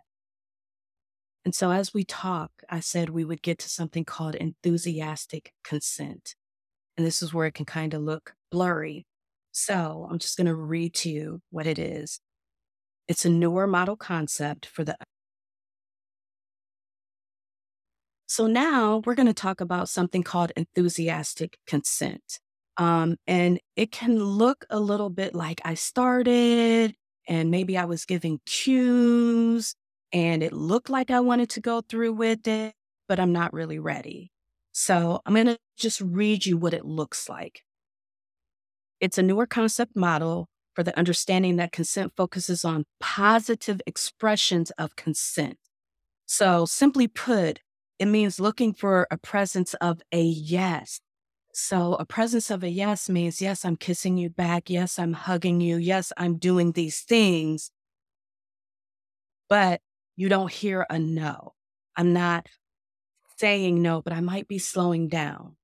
And 1.45 1.53
so 1.53 1.71
as 1.71 1.93
we 1.93 2.03
talk, 2.03 2.51
I 2.69 2.79
said 2.79 3.10
we 3.10 3.23
would 3.23 3.43
get 3.43 3.60
to 3.60 3.69
something 3.69 4.03
called 4.03 4.36
enthusiastic 4.36 5.53
consent. 5.63 6.36
And 6.97 7.05
this 7.05 7.21
is 7.21 7.34
where 7.34 7.45
it 7.45 7.53
can 7.53 7.65
kind 7.65 7.93
of 7.93 8.01
look 8.01 8.34
blurry. 8.51 9.05
So 9.51 10.08
I'm 10.10 10.17
just 10.17 10.38
going 10.38 10.47
to 10.47 10.55
read 10.55 10.93
to 10.95 11.10
you 11.10 11.41
what 11.51 11.67
it 11.67 11.77
is. 11.77 12.19
It's 13.08 13.25
a 13.25 13.29
newer 13.29 13.67
model 13.67 13.95
concept 13.95 14.65
for 14.65 14.84
the. 14.84 14.97
So 18.25 18.47
now 18.47 19.03
we're 19.05 19.13
going 19.13 19.27
to 19.27 19.34
talk 19.34 19.62
about 19.62 19.88
something 19.88 20.23
called 20.23 20.51
enthusiastic 20.58 21.60
consent. 21.67 22.39
Um, 22.77 23.17
and 23.25 23.59
it 23.75 23.91
can 23.91 24.17
look 24.19 24.65
a 24.69 24.79
little 24.79 25.09
bit 25.09 25.33
like 25.33 25.61
I 25.63 25.75
started 25.75 26.93
and 27.27 27.49
maybe 27.49 27.77
I 27.77 27.85
was 27.85 28.05
giving 28.05 28.39
cues 28.45 29.75
and 30.11 30.43
it 30.43 30.53
looked 30.53 30.89
like 30.89 31.09
I 31.09 31.19
wanted 31.21 31.49
to 31.51 31.61
go 31.61 31.81
through 31.81 32.13
with 32.13 32.47
it, 32.47 32.73
but 33.07 33.19
I'm 33.19 33.31
not 33.31 33.53
really 33.53 33.79
ready. 33.79 34.31
So 34.71 35.21
I'm 35.25 35.33
going 35.33 35.47
to 35.47 35.57
just 35.77 36.01
read 36.01 36.45
you 36.45 36.57
what 36.57 36.73
it 36.73 36.85
looks 36.85 37.29
like. 37.29 37.63
It's 38.99 39.17
a 39.17 39.23
newer 39.23 39.45
concept 39.45 39.95
model 39.95 40.47
for 40.73 40.83
the 40.83 40.97
understanding 40.97 41.55
that 41.55 41.71
consent 41.71 42.13
focuses 42.15 42.65
on 42.65 42.85
positive 42.99 43.81
expressions 43.88 44.71
of 44.71 44.95
consent. 44.95 45.57
So, 46.25 46.65
simply 46.65 47.07
put, 47.07 47.59
it 47.99 48.07
means 48.07 48.39
looking 48.39 48.73
for 48.73 49.07
a 49.09 49.17
presence 49.17 49.73
of 49.75 50.01
a 50.11 50.21
yes. 50.21 50.99
So, 51.57 51.93
a 51.93 52.05
presence 52.05 52.51
of 52.51 52.63
a 52.63 52.69
yes 52.69 53.07
means, 53.07 53.41
yes, 53.41 53.63
I'm 53.63 53.77
kissing 53.77 54.17
you 54.17 54.29
back. 54.29 54.69
Yes, 54.69 54.99
I'm 54.99 55.13
hugging 55.13 55.61
you. 55.61 55.77
Yes, 55.77 56.11
I'm 56.17 56.35
doing 56.37 56.73
these 56.73 56.99
things. 56.99 57.71
But 59.47 59.79
you 60.17 60.27
don't 60.27 60.51
hear 60.51 60.85
a 60.89 60.99
no. 60.99 61.53
I'm 61.95 62.11
not 62.11 62.47
saying 63.37 63.81
no, 63.81 64.01
but 64.01 64.11
I 64.11 64.19
might 64.19 64.49
be 64.49 64.59
slowing 64.59 65.07
down. 65.07 65.55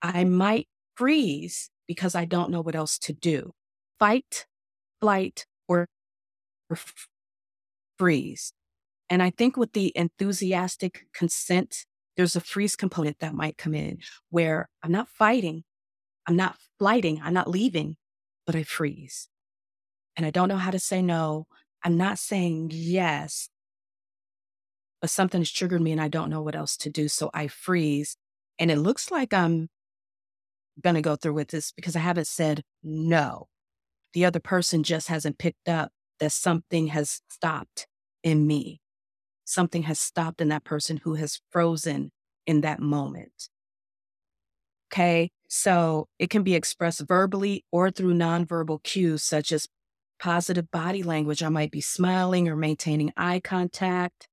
I 0.00 0.22
might 0.22 0.68
freeze 0.94 1.68
because 1.88 2.14
I 2.14 2.24
don't 2.24 2.52
know 2.52 2.60
what 2.60 2.76
else 2.76 2.96
to 3.00 3.12
do. 3.12 3.54
Fight, 3.98 4.46
flight, 5.00 5.46
or, 5.66 5.88
freeze. 7.98 8.52
And 9.10 9.20
I 9.20 9.30
think 9.30 9.56
with 9.56 9.72
the 9.72 9.90
enthusiastic 9.96 11.06
consent, 11.12 11.86
there's 12.18 12.34
a 12.34 12.40
freeze 12.40 12.74
component 12.74 13.20
that 13.20 13.32
might 13.32 13.56
come 13.56 13.74
in 13.74 13.98
where 14.30 14.68
I'm 14.82 14.90
not 14.90 15.08
fighting, 15.08 15.62
I'm 16.26 16.34
not 16.34 16.56
flighting, 16.78 17.20
I'm 17.22 17.32
not 17.32 17.48
leaving, 17.48 17.96
but 18.44 18.56
I 18.56 18.64
freeze. 18.64 19.28
And 20.16 20.26
I 20.26 20.30
don't 20.30 20.48
know 20.48 20.56
how 20.56 20.72
to 20.72 20.80
say 20.80 21.00
no. 21.00 21.46
I'm 21.84 21.96
not 21.96 22.18
saying 22.18 22.72
yes, 22.74 23.48
but 25.00 25.10
something 25.10 25.40
has 25.42 25.50
triggered 25.52 25.80
me 25.80 25.92
and 25.92 26.00
I 26.00 26.08
don't 26.08 26.28
know 26.28 26.42
what 26.42 26.56
else 26.56 26.76
to 26.78 26.90
do. 26.90 27.06
So 27.06 27.30
I 27.32 27.46
freeze. 27.46 28.16
And 28.58 28.68
it 28.68 28.78
looks 28.78 29.12
like 29.12 29.32
I'm 29.32 29.68
going 30.82 30.96
to 30.96 31.02
go 31.02 31.14
through 31.14 31.34
with 31.34 31.48
this 31.48 31.70
because 31.70 31.94
I 31.94 32.00
haven't 32.00 32.26
said 32.26 32.64
no. 32.82 33.46
The 34.12 34.24
other 34.24 34.40
person 34.40 34.82
just 34.82 35.06
hasn't 35.06 35.38
picked 35.38 35.68
up 35.68 35.92
that 36.18 36.32
something 36.32 36.88
has 36.88 37.20
stopped 37.28 37.86
in 38.24 38.44
me. 38.44 38.80
Something 39.48 39.84
has 39.84 39.98
stopped 39.98 40.42
in 40.42 40.48
that 40.48 40.64
person 40.64 40.98
who 40.98 41.14
has 41.14 41.40
frozen 41.50 42.10
in 42.46 42.60
that 42.60 42.80
moment. 42.80 43.48
Okay. 44.92 45.30
So 45.48 46.06
it 46.18 46.28
can 46.28 46.42
be 46.42 46.54
expressed 46.54 47.00
verbally 47.08 47.64
or 47.72 47.90
through 47.90 48.12
nonverbal 48.12 48.82
cues 48.82 49.22
such 49.22 49.50
as 49.50 49.66
positive 50.20 50.70
body 50.70 51.02
language. 51.02 51.42
I 51.42 51.48
might 51.48 51.70
be 51.70 51.80
smiling 51.80 52.46
or 52.46 52.56
maintaining 52.56 53.10
eye 53.16 53.40
contact 53.40 54.28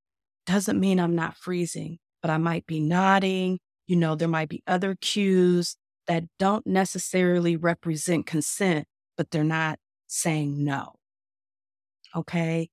doesn't 0.45 0.81
mean 0.81 0.99
I'm 0.99 1.15
not 1.15 1.37
freezing, 1.37 1.99
but 2.21 2.29
I 2.29 2.37
might 2.37 2.67
be 2.67 2.81
nodding. 2.81 3.59
You 3.87 3.95
know, 3.95 4.15
there 4.15 4.27
might 4.27 4.49
be 4.49 4.63
other 4.67 4.95
cues 4.99 5.77
that 6.07 6.25
don't 6.39 6.67
necessarily 6.67 7.55
represent 7.55 8.25
consent, 8.25 8.85
but 9.15 9.31
they're 9.31 9.45
not 9.45 9.79
saying 10.07 10.61
no. 10.61 10.95
Okay. 12.13 12.69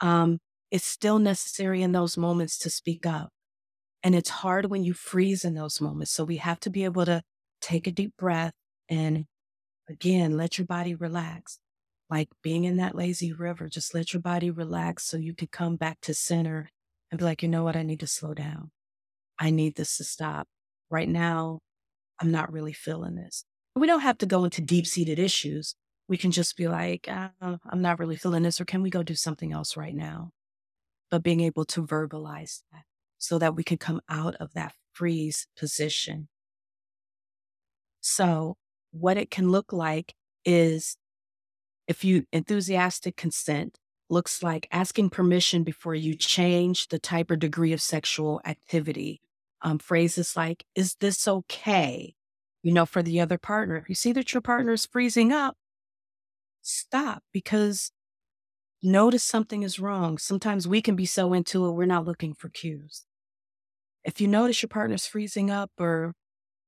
Um, 0.00 0.38
it's 0.70 0.86
still 0.86 1.18
necessary 1.18 1.82
in 1.82 1.92
those 1.92 2.16
moments 2.16 2.58
to 2.58 2.70
speak 2.70 3.06
up. 3.06 3.30
And 4.02 4.14
it's 4.14 4.30
hard 4.30 4.70
when 4.70 4.84
you 4.84 4.94
freeze 4.94 5.44
in 5.44 5.54
those 5.54 5.80
moments. 5.80 6.12
So 6.12 6.24
we 6.24 6.36
have 6.36 6.60
to 6.60 6.70
be 6.70 6.84
able 6.84 7.04
to 7.04 7.22
take 7.60 7.86
a 7.86 7.92
deep 7.92 8.14
breath 8.16 8.54
and 8.88 9.26
again, 9.88 10.36
let 10.36 10.58
your 10.58 10.66
body 10.66 10.94
relax. 10.94 11.58
Like 12.08 12.28
being 12.42 12.64
in 12.64 12.76
that 12.78 12.94
lazy 12.94 13.32
river, 13.32 13.68
just 13.68 13.94
let 13.94 14.12
your 14.12 14.22
body 14.22 14.50
relax 14.50 15.04
so 15.04 15.16
you 15.16 15.34
can 15.34 15.48
come 15.48 15.76
back 15.76 16.00
to 16.02 16.14
center 16.14 16.68
and 17.10 17.18
be 17.18 17.24
like, 17.24 17.42
you 17.42 17.48
know 17.48 17.62
what? 17.62 17.76
I 17.76 17.82
need 17.82 18.00
to 18.00 18.06
slow 18.06 18.34
down. 18.34 18.70
I 19.38 19.50
need 19.50 19.76
this 19.76 19.96
to 19.98 20.04
stop. 20.04 20.48
Right 20.90 21.08
now, 21.08 21.60
I'm 22.20 22.30
not 22.30 22.52
really 22.52 22.72
feeling 22.72 23.14
this. 23.14 23.44
We 23.76 23.86
don't 23.86 24.00
have 24.00 24.18
to 24.18 24.26
go 24.26 24.44
into 24.44 24.60
deep 24.60 24.86
seated 24.86 25.18
issues. 25.18 25.76
We 26.08 26.16
can 26.16 26.32
just 26.32 26.56
be 26.56 26.66
like, 26.66 27.08
uh, 27.08 27.28
I'm 27.40 27.80
not 27.80 28.00
really 28.00 28.16
feeling 28.16 28.42
this, 28.42 28.60
or 28.60 28.64
can 28.64 28.82
we 28.82 28.90
go 28.90 29.04
do 29.04 29.14
something 29.14 29.52
else 29.52 29.76
right 29.76 29.94
now? 29.94 30.30
But 31.10 31.22
being 31.22 31.40
able 31.40 31.64
to 31.66 31.84
verbalize 31.84 32.62
that 32.72 32.84
so 33.18 33.38
that 33.38 33.56
we 33.56 33.64
can 33.64 33.78
come 33.78 34.00
out 34.08 34.36
of 34.36 34.54
that 34.54 34.72
freeze 34.92 35.46
position. 35.56 36.28
So, 38.00 38.56
what 38.92 39.16
it 39.16 39.30
can 39.30 39.50
look 39.50 39.72
like 39.72 40.14
is 40.44 40.96
if 41.86 42.04
you 42.04 42.24
enthusiastic 42.32 43.16
consent, 43.16 43.78
looks 44.08 44.42
like 44.42 44.68
asking 44.72 45.10
permission 45.10 45.62
before 45.62 45.94
you 45.94 46.14
change 46.14 46.88
the 46.88 46.98
type 46.98 47.30
or 47.30 47.36
degree 47.36 47.72
of 47.72 47.80
sexual 47.80 48.40
activity. 48.44 49.20
Um, 49.62 49.78
phrases 49.78 50.36
like, 50.36 50.64
is 50.74 50.96
this 51.00 51.28
okay? 51.28 52.14
You 52.62 52.72
know, 52.72 52.86
for 52.86 53.02
the 53.02 53.20
other 53.20 53.38
partner. 53.38 53.76
If 53.76 53.88
you 53.88 53.94
see 53.94 54.12
that 54.12 54.32
your 54.34 54.40
partner 54.40 54.72
is 54.72 54.86
freezing 54.86 55.32
up, 55.32 55.56
stop 56.62 57.22
because 57.32 57.92
notice 58.82 59.22
something 59.22 59.62
is 59.62 59.78
wrong. 59.78 60.18
Sometimes 60.18 60.66
we 60.66 60.82
can 60.82 60.96
be 60.96 61.06
so 61.06 61.32
into 61.32 61.66
it, 61.66 61.72
we're 61.72 61.86
not 61.86 62.06
looking 62.06 62.34
for 62.34 62.48
cues. 62.48 63.04
If 64.04 64.20
you 64.20 64.28
notice 64.28 64.62
your 64.62 64.68
partner's 64.68 65.06
freezing 65.06 65.50
up 65.50 65.70
or 65.78 66.14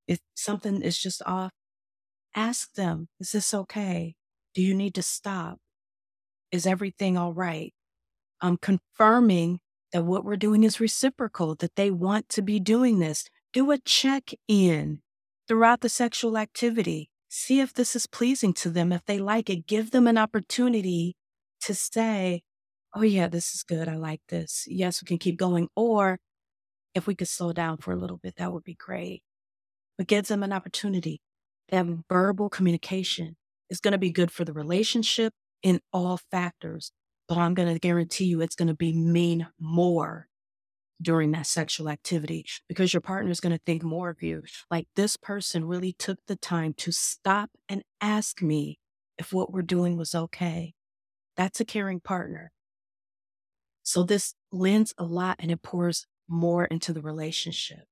if 0.07 0.20
something 0.35 0.83
is 0.83 0.98
just 0.98 1.22
off, 1.25 1.53
ask 2.35 2.75
them, 2.75 3.09
is 3.20 3.33
this 3.33 3.55
okay? 3.55 4.14
Do 4.55 4.62
you 4.62 4.75
need 4.75 4.94
to 4.96 5.03
stop? 5.03 5.59
Is 6.51 6.66
everything 6.66 7.16
all 7.16 7.33
right? 7.33 7.72
I'm 8.40 8.59
confirming 8.59 9.61
that 9.92 10.05
what 10.05 10.25
we're 10.25 10.37
doing 10.37 10.64
is 10.64 10.81
reciprocal, 10.81 11.55
that 11.57 11.77
they 11.77 11.90
want 11.90 12.29
to 12.31 12.42
be 12.42 12.61
doing 12.61 12.98
this. 12.98 13.25
Do 13.53 13.70
a 13.70 13.79
check 13.79 14.33
in 14.48 15.01
throughout 15.46 15.81
the 15.81 15.88
sexual 15.88 16.37
activity. 16.37 17.11
See 17.29 17.61
if 17.61 17.72
this 17.72 17.96
is 17.96 18.07
pleasing 18.07 18.53
to 18.55 18.70
them. 18.70 18.92
If 18.92 19.05
they 19.07 19.18
like 19.18 19.48
it, 19.48 19.66
give 19.66 19.90
them 19.90 20.07
an 20.07 20.18
opportunity 20.18 21.16
to 21.62 21.75
say, 21.75 22.42
Oh, 22.94 23.03
yeah, 23.03 23.27
this 23.27 23.55
is 23.55 23.62
good. 23.62 23.88
I 23.88 23.96
like 23.96 24.20
this. 24.29 24.64
Yes, 24.68 25.03
we 25.03 25.07
can 25.07 25.18
keep 25.18 25.38
going. 25.38 25.68
Or 25.75 26.18
if 26.94 27.07
we 27.07 27.14
could 27.14 27.29
slow 27.29 27.53
down 27.53 27.79
for 27.79 27.92
a 27.92 27.96
little 27.96 28.18
bit, 28.18 28.37
that 28.37 28.53
would 28.53 28.64
be 28.64 28.75
great. 28.75 29.22
But 29.96 30.09
gives 30.09 30.29
them 30.29 30.42
an 30.42 30.53
opportunity. 30.53 31.20
That 31.70 31.87
verbal 32.11 32.51
communication 32.51 33.37
is 33.70 33.81
going 33.81 33.92
to 33.92 33.98
be 33.98 34.11
good 34.11 34.31
for 34.31 34.44
the 34.44 34.53
relationship 34.53 35.33
in 35.62 35.81
all 35.92 36.18
factors, 36.31 36.92
but 37.29 37.38
I'm 37.38 37.55
going 37.55 37.72
to 37.72 37.79
guarantee 37.79 38.27
you 38.27 38.40
it's 38.40 38.55
going 38.55 38.68
to 38.68 38.75
be 38.75 38.92
mean 38.92 39.46
more 39.59 40.27
during 41.01 41.33
that 41.33 41.46
sexual 41.46 41.88
activity 41.88 42.44
because 42.68 42.92
your 42.92 43.01
partner 43.01 43.31
is 43.31 43.40
going 43.40 43.57
to 43.57 43.62
think 43.64 43.83
more 43.83 44.11
of 44.11 44.22
you. 44.22 44.42
Like 44.70 44.87
this 44.94 45.16
person 45.16 45.64
really 45.64 45.94
took 45.98 46.18
the 46.27 46.37
time 46.37 46.75
to 46.79 46.92
stop 46.92 47.51
and 47.68 47.83
ask 48.01 48.42
me 48.42 48.79
if 49.18 49.33
what 49.33 49.53
we're 49.53 49.62
doing 49.62 49.96
was 49.96 50.14
okay. 50.14 50.75
That's 51.37 51.61
a 51.61 51.64
caring 51.64 52.01
partner. 52.01 52.53
So 53.83 54.03
this 54.03 54.35
lends 54.51 54.95
a 54.99 55.05
lot 55.05 55.37
and 55.38 55.51
it 55.51 55.62
pours 55.62 56.07
more 56.29 56.64
into 56.64 56.92
the 56.92 57.03
relationship 57.03 57.85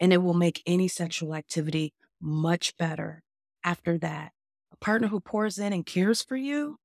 and 0.00 0.12
it 0.12 0.18
will 0.18 0.34
make 0.34 0.62
any 0.66 0.88
sexual 0.88 1.34
activity 1.34 1.94
much 2.20 2.76
better 2.76 3.22
after 3.64 3.98
that. 3.98 4.32
A 4.72 4.76
partner 4.76 5.08
who 5.08 5.20
pours 5.20 5.58
in 5.58 5.72
and 5.72 5.84
cares 5.84 6.22
for 6.22 6.36
you 6.36 6.78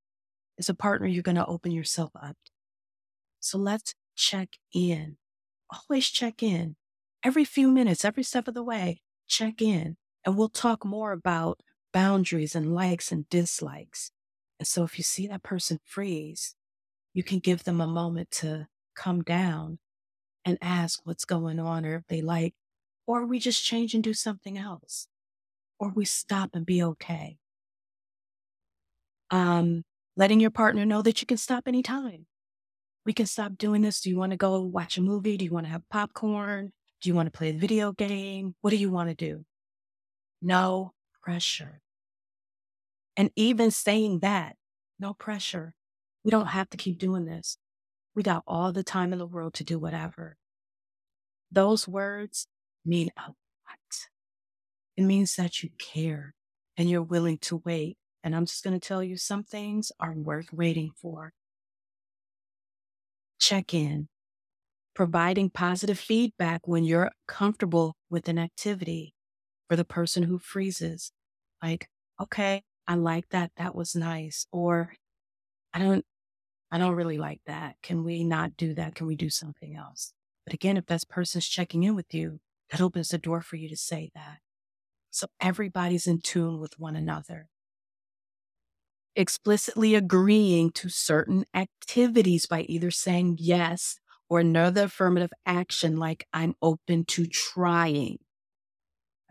is 0.58 0.70
a 0.70 0.74
partner 0.74 1.08
you're 1.08 1.24
going 1.24 1.36
to 1.36 1.46
open 1.46 1.72
yourself 1.72 2.12
up. 2.16 2.38
So 3.40 3.58
let's 3.58 3.94
check 4.16 4.50
in. 4.74 5.18
Always 5.72 6.10
check 6.10 6.44
in. 6.44 6.76
Every 7.24 7.46
few 7.46 7.68
minutes, 7.68 8.04
every 8.06 8.24
step 8.24 8.48
of 8.48 8.54
the 8.54 8.64
way, 8.64 9.02
check 9.28 9.62
in. 9.62 9.98
And 10.26 10.38
we'll 10.38 10.50
talk 10.50 10.86
more 10.86 11.12
about 11.12 11.62
boundaries 11.94 12.56
and 12.56 12.74
likes 12.74 13.12
and 13.12 13.28
dislikes. 13.30 14.12
And 14.62 14.68
so 14.68 14.84
if 14.84 15.00
you 15.00 15.04
see 15.04 15.26
that 15.26 15.42
person 15.42 15.80
freeze, 15.84 16.54
you 17.16 17.24
can 17.24 17.40
give 17.40 17.64
them 17.64 17.82
a 17.82 17.88
moment 17.88 18.30
to 18.42 18.68
come 18.96 19.24
down 19.24 19.80
and 20.46 20.60
ask 20.62 21.00
what's 21.04 21.26
going 21.26 21.60
on 21.60 21.84
or 21.84 21.96
if 21.96 22.04
they 22.08 22.22
like, 22.22 22.54
or 23.08 23.26
we 23.26 23.40
just 23.40 23.66
change 23.66 23.96
and 23.96 24.04
do 24.04 24.14
something 24.14 24.60
else, 24.60 25.08
or 25.80 25.90
we 25.90 26.06
stop 26.06 26.52
and 26.54 26.64
be 26.64 26.84
okay. 26.84 27.38
Um, 29.32 29.84
letting 30.16 30.40
your 30.40 30.52
partner 30.52 30.86
know 30.86 31.02
that 31.02 31.22
you 31.22 31.26
can 31.26 31.38
stop 31.38 31.64
anytime. 31.68 32.28
We 33.04 33.14
can 33.14 33.26
stop 33.26 33.58
doing 33.58 33.82
this. 33.82 34.00
Do 34.02 34.12
you 34.12 34.18
want 34.20 34.30
to 34.30 34.38
go 34.38 34.62
watch 34.62 34.96
a 34.96 35.02
movie? 35.02 35.38
Do 35.38 35.46
you 35.46 35.52
want 35.52 35.66
to 35.66 35.72
have 35.72 35.90
popcorn? 35.90 36.72
Do 37.02 37.10
you 37.10 37.16
want 37.16 37.34
to 37.34 37.36
play 37.36 37.50
a 37.50 37.58
video 37.58 37.94
game? 37.94 38.54
What 38.62 38.70
do 38.70 38.76
you 38.76 38.92
want 38.92 39.10
to 39.10 39.16
do? 39.16 39.44
No 40.40 40.94
pressure. 41.24 41.82
And 43.22 43.30
even 43.36 43.70
saying 43.70 44.22
that, 44.22 44.56
no 45.00 45.14
pressure. 45.14 45.76
We 46.24 46.32
don't 46.32 46.48
have 46.48 46.72
to 46.72 46.78
keep 46.78 46.98
doing 46.98 47.26
this. 47.26 47.60
We 48.16 48.24
got 48.24 48.42
all 48.48 48.72
the 48.72 48.84
time 48.84 49.14
in 49.14 49.20
the 49.20 49.28
world 49.28 49.54
to 49.54 49.64
do 49.64 49.78
whatever. 49.78 50.38
Those 51.52 51.88
words 51.88 52.48
mean 52.84 53.12
a 53.16 53.28
lot. 53.28 54.08
It 54.98 55.04
means 55.04 55.36
that 55.36 55.62
you 55.62 55.70
care 55.78 56.34
and 56.76 56.90
you're 56.90 57.04
willing 57.04 57.38
to 57.42 57.62
wait. 57.64 57.96
And 58.24 58.36
I'm 58.36 58.48
just 58.48 58.64
going 58.64 58.80
to 58.80 58.88
tell 58.88 59.04
you 59.04 59.18
some 59.18 59.44
things 59.44 59.92
are 60.00 60.14
worth 60.14 60.52
waiting 60.52 60.90
for. 61.00 61.34
Check 63.40 63.72
in, 63.72 64.10
providing 64.96 65.52
positive 65.52 66.00
feedback 66.00 66.68
when 66.68 66.86
you're 66.86 67.12
comfortable 67.28 67.96
with 68.10 68.28
an 68.28 68.40
activity 68.40 69.14
for 69.70 69.76
the 69.76 69.86
person 69.86 70.24
who 70.24 70.40
freezes. 70.40 71.12
Like, 71.62 71.88
okay, 72.20 72.64
I 72.92 72.96
like 72.96 73.30
that. 73.30 73.52
That 73.56 73.74
was 73.74 73.96
nice. 73.96 74.48
Or 74.52 74.92
I 75.74 75.80
don't, 75.80 76.04
I 76.70 76.78
don't 76.78 76.96
really 76.96 77.18
like 77.18 77.40
that. 77.46 77.76
Can 77.82 78.04
we 78.04 78.26
not 78.26 78.58
do 78.58 78.74
that? 78.74 78.96
Can 78.96 79.08
we 79.08 79.16
do 79.16 79.30
something 79.30 79.78
else? 79.78 80.12
But 80.46 80.54
again, 80.54 80.76
if 80.76 80.88
that 80.88 81.08
person's 81.08 81.48
checking 81.48 81.84
in 81.84 81.96
with 81.96 82.14
you, 82.14 82.42
that 82.70 82.82
opens 82.82 83.08
the 83.08 83.18
door 83.18 83.42
for 83.42 83.56
you 83.56 83.70
to 83.70 83.78
say 83.78 84.12
that. 84.14 84.40
So 85.10 85.28
everybody's 85.40 86.06
in 86.06 86.20
tune 86.20 86.60
with 86.60 86.78
one 86.78 86.98
another. 86.98 87.48
Explicitly 89.16 89.96
agreeing 89.96 90.72
to 90.72 90.90
certain 90.90 91.46
activities 91.54 92.46
by 92.46 92.64
either 92.64 92.92
saying 92.92 93.38
yes 93.40 93.96
or 94.28 94.42
another 94.42 94.84
affirmative 94.84 95.32
action 95.46 95.96
like 95.96 96.28
I'm 96.34 96.56
open 96.62 97.06
to 97.06 97.26
trying. 97.26 98.18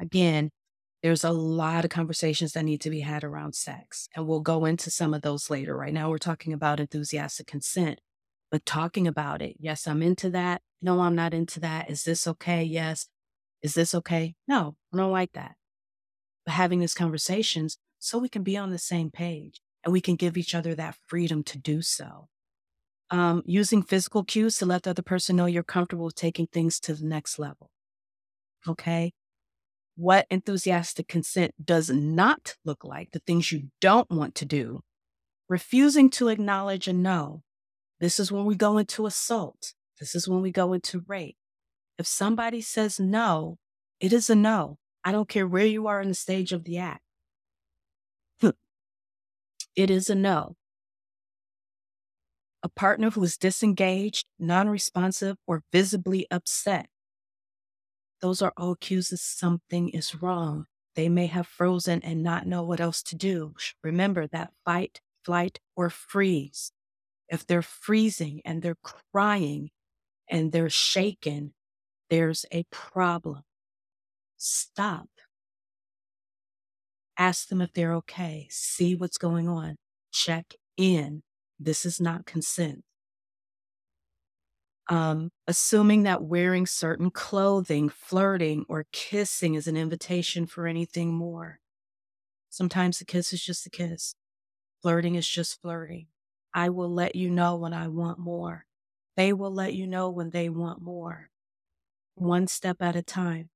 Again, 0.00 0.48
there's 1.02 1.24
a 1.24 1.30
lot 1.30 1.84
of 1.84 1.90
conversations 1.90 2.52
that 2.52 2.64
need 2.64 2.80
to 2.82 2.90
be 2.90 3.00
had 3.00 3.24
around 3.24 3.54
sex, 3.54 4.08
and 4.14 4.26
we'll 4.26 4.40
go 4.40 4.66
into 4.66 4.90
some 4.90 5.14
of 5.14 5.22
those 5.22 5.48
later. 5.48 5.76
Right 5.76 5.94
now, 5.94 6.10
we're 6.10 6.18
talking 6.18 6.52
about 6.52 6.80
enthusiastic 6.80 7.46
consent, 7.46 8.00
but 8.50 8.66
talking 8.66 9.06
about 9.06 9.40
it. 9.40 9.56
Yes, 9.58 9.86
I'm 9.86 10.02
into 10.02 10.28
that. 10.30 10.60
No, 10.82 11.00
I'm 11.00 11.14
not 11.14 11.32
into 11.32 11.60
that. 11.60 11.90
Is 11.90 12.04
this 12.04 12.26
okay? 12.26 12.62
Yes. 12.62 13.06
Is 13.62 13.74
this 13.74 13.94
okay? 13.94 14.34
No, 14.46 14.76
I 14.92 14.96
don't 14.98 15.12
like 15.12 15.32
that. 15.32 15.52
But 16.44 16.52
having 16.52 16.80
these 16.80 16.94
conversations 16.94 17.78
so 17.98 18.18
we 18.18 18.28
can 18.30 18.42
be 18.42 18.56
on 18.56 18.70
the 18.70 18.78
same 18.78 19.10
page 19.10 19.60
and 19.84 19.92
we 19.92 20.00
can 20.00 20.16
give 20.16 20.36
each 20.36 20.54
other 20.54 20.74
that 20.74 20.96
freedom 21.06 21.42
to 21.44 21.58
do 21.58 21.82
so. 21.82 22.28
Um, 23.10 23.42
using 23.44 23.82
physical 23.82 24.24
cues 24.24 24.56
to 24.58 24.66
let 24.66 24.84
the 24.84 24.90
other 24.90 25.02
person 25.02 25.36
know 25.36 25.46
you're 25.46 25.62
comfortable 25.62 26.10
taking 26.10 26.46
things 26.46 26.80
to 26.80 26.94
the 26.94 27.04
next 27.04 27.38
level. 27.38 27.70
Okay 28.66 29.12
what 30.00 30.26
enthusiastic 30.30 31.06
consent 31.08 31.52
does 31.62 31.90
not 31.90 32.56
look 32.64 32.84
like, 32.84 33.10
the 33.12 33.18
things 33.18 33.52
you 33.52 33.64
don't 33.82 34.10
want 34.10 34.34
to 34.34 34.46
do, 34.46 34.80
refusing 35.46 36.08
to 36.08 36.28
acknowledge 36.28 36.88
a 36.88 36.92
no. 36.94 37.42
This 38.00 38.18
is 38.18 38.32
when 38.32 38.46
we 38.46 38.54
go 38.54 38.78
into 38.78 39.04
assault. 39.04 39.74
This 39.98 40.14
is 40.14 40.26
when 40.26 40.40
we 40.40 40.50
go 40.50 40.72
into 40.72 41.04
rape. 41.06 41.36
If 41.98 42.06
somebody 42.06 42.62
says 42.62 42.98
no, 42.98 43.58
it 44.00 44.14
is 44.14 44.30
a 44.30 44.34
no. 44.34 44.78
I 45.04 45.12
don't 45.12 45.28
care 45.28 45.46
where 45.46 45.66
you 45.66 45.86
are 45.86 46.00
in 46.00 46.08
the 46.08 46.14
stage 46.14 46.52
of 46.52 46.64
the 46.64 46.78
act. 46.78 47.02
it 49.76 49.90
is 49.90 50.08
a 50.08 50.14
no. 50.14 50.56
A 52.62 52.70
partner 52.70 53.10
who 53.10 53.22
is 53.22 53.36
disengaged, 53.36 54.24
non 54.38 54.70
responsive, 54.70 55.36
or 55.46 55.62
visibly 55.72 56.26
upset 56.30 56.88
those 58.20 58.42
are 58.42 58.52
all 58.56 58.74
cues 58.74 59.08
that 59.08 59.20
something 59.20 59.88
is 59.90 60.14
wrong. 60.22 60.66
They 60.94 61.08
may 61.08 61.26
have 61.26 61.46
frozen 61.46 62.02
and 62.02 62.22
not 62.22 62.46
know 62.46 62.62
what 62.62 62.80
else 62.80 63.02
to 63.04 63.16
do. 63.16 63.54
Remember 63.82 64.26
that 64.26 64.52
fight, 64.64 65.00
flight, 65.24 65.60
or 65.76 65.90
freeze. 65.90 66.72
If 67.28 67.46
they're 67.46 67.62
freezing 67.62 68.42
and 68.44 68.62
they're 68.62 68.76
crying 69.12 69.70
and 70.28 70.52
they're 70.52 70.70
shaken, 70.70 71.54
there's 72.10 72.44
a 72.52 72.64
problem. 72.70 73.42
Stop. 74.36 75.08
Ask 77.16 77.48
them 77.48 77.60
if 77.60 77.72
they're 77.72 77.94
okay. 77.94 78.48
See 78.50 78.94
what's 78.94 79.18
going 79.18 79.48
on. 79.48 79.76
Check 80.12 80.54
in. 80.76 81.22
This 81.58 81.86
is 81.86 82.00
not 82.00 82.26
consent 82.26 82.82
um, 84.88 85.30
assuming 85.46 86.04
that 86.04 86.22
wearing 86.22 86.66
certain 86.66 87.10
clothing, 87.10 87.88
flirting, 87.88 88.64
or 88.68 88.86
kissing 88.92 89.54
is 89.54 89.66
an 89.66 89.76
invitation 89.76 90.46
for 90.46 90.66
anything 90.66 91.12
more. 91.12 91.60
Sometimes 92.48 93.00
a 93.00 93.04
kiss 93.04 93.32
is 93.32 93.42
just 93.42 93.66
a 93.66 93.70
kiss. 93.70 94.14
Flirting 94.82 95.14
is 95.14 95.28
just 95.28 95.60
flirting. 95.60 96.06
I 96.52 96.70
will 96.70 96.92
let 96.92 97.14
you 97.14 97.30
know 97.30 97.56
when 97.56 97.72
I 97.72 97.88
want 97.88 98.18
more. 98.18 98.66
They 99.16 99.32
will 99.32 99.52
let 99.52 99.74
you 99.74 99.86
know 99.86 100.10
when 100.10 100.30
they 100.30 100.48
want 100.48 100.80
more. 100.80 101.30
One 102.14 102.46
step 102.46 102.78
at 102.80 102.96
a 102.96 103.02
time. 103.02 103.50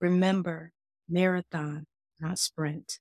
Remember, 0.00 0.72
marathon, 1.08 1.86
not 2.20 2.38
sprint. 2.38 2.98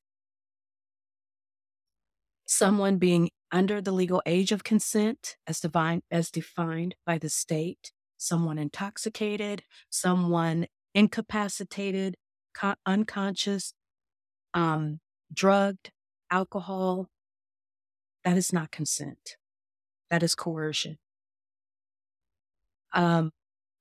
Someone 2.46 2.98
being 2.98 3.30
under 3.52 3.82
the 3.82 3.92
legal 3.92 4.22
age 4.26 4.52
of 4.52 4.64
consent 4.64 5.38
as 5.48 5.60
defined, 5.60 6.04
as 6.12 6.30
defined 6.30 6.96
by 7.06 7.18
the 7.18 7.30
state, 7.30 7.92
someone 8.18 8.58
intoxicated, 8.58 9.64
someone 9.90 10.68
incapacitated, 10.94 12.16
co- 12.54 12.76
unconscious, 12.86 13.74
um, 14.54 15.00
drugged, 15.34 15.92
alcohol. 16.30 17.10
That 18.24 18.38
is 18.38 18.54
not 18.54 18.72
consent. 18.72 19.38
That 20.10 20.24
is 20.24 20.36
coercion. 20.36 20.98
Um, 22.94 23.32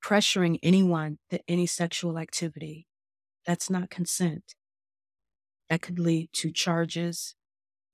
pressuring 0.04 0.58
anyone 0.62 1.18
to 1.30 1.40
any 1.48 1.66
sexual 1.66 2.18
activity. 2.18 2.86
That's 3.46 3.68
not 3.68 3.90
consent. 3.90 4.54
That 5.68 5.82
could 5.82 5.98
lead 5.98 6.30
to 6.34 6.52
charges 6.52 7.34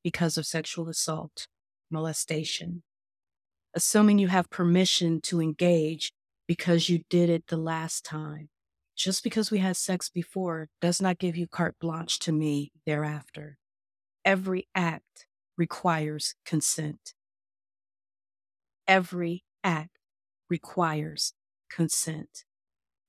because 0.02 0.36
of 0.36 0.46
sexual 0.46 0.88
assault 0.88 1.48
molestation. 1.94 2.82
Assuming 3.74 4.18
you 4.18 4.28
have 4.28 4.50
permission 4.50 5.20
to 5.22 5.40
engage 5.40 6.12
because 6.46 6.88
you 6.90 7.00
did 7.08 7.30
it 7.30 7.46
the 7.48 7.56
last 7.56 8.04
time. 8.04 8.50
Just 8.96 9.24
because 9.24 9.50
we 9.50 9.58
had 9.58 9.76
sex 9.76 10.08
before 10.08 10.68
does 10.80 11.00
not 11.00 11.18
give 11.18 11.36
you 11.36 11.46
carte 11.48 11.76
blanche 11.80 12.18
to 12.20 12.32
me 12.32 12.70
thereafter. 12.86 13.56
Every 14.24 14.68
act 14.74 15.26
requires 15.56 16.34
consent. 16.44 17.14
Every 18.86 19.44
act 19.64 19.98
requires 20.50 21.32
consent. 21.70 22.44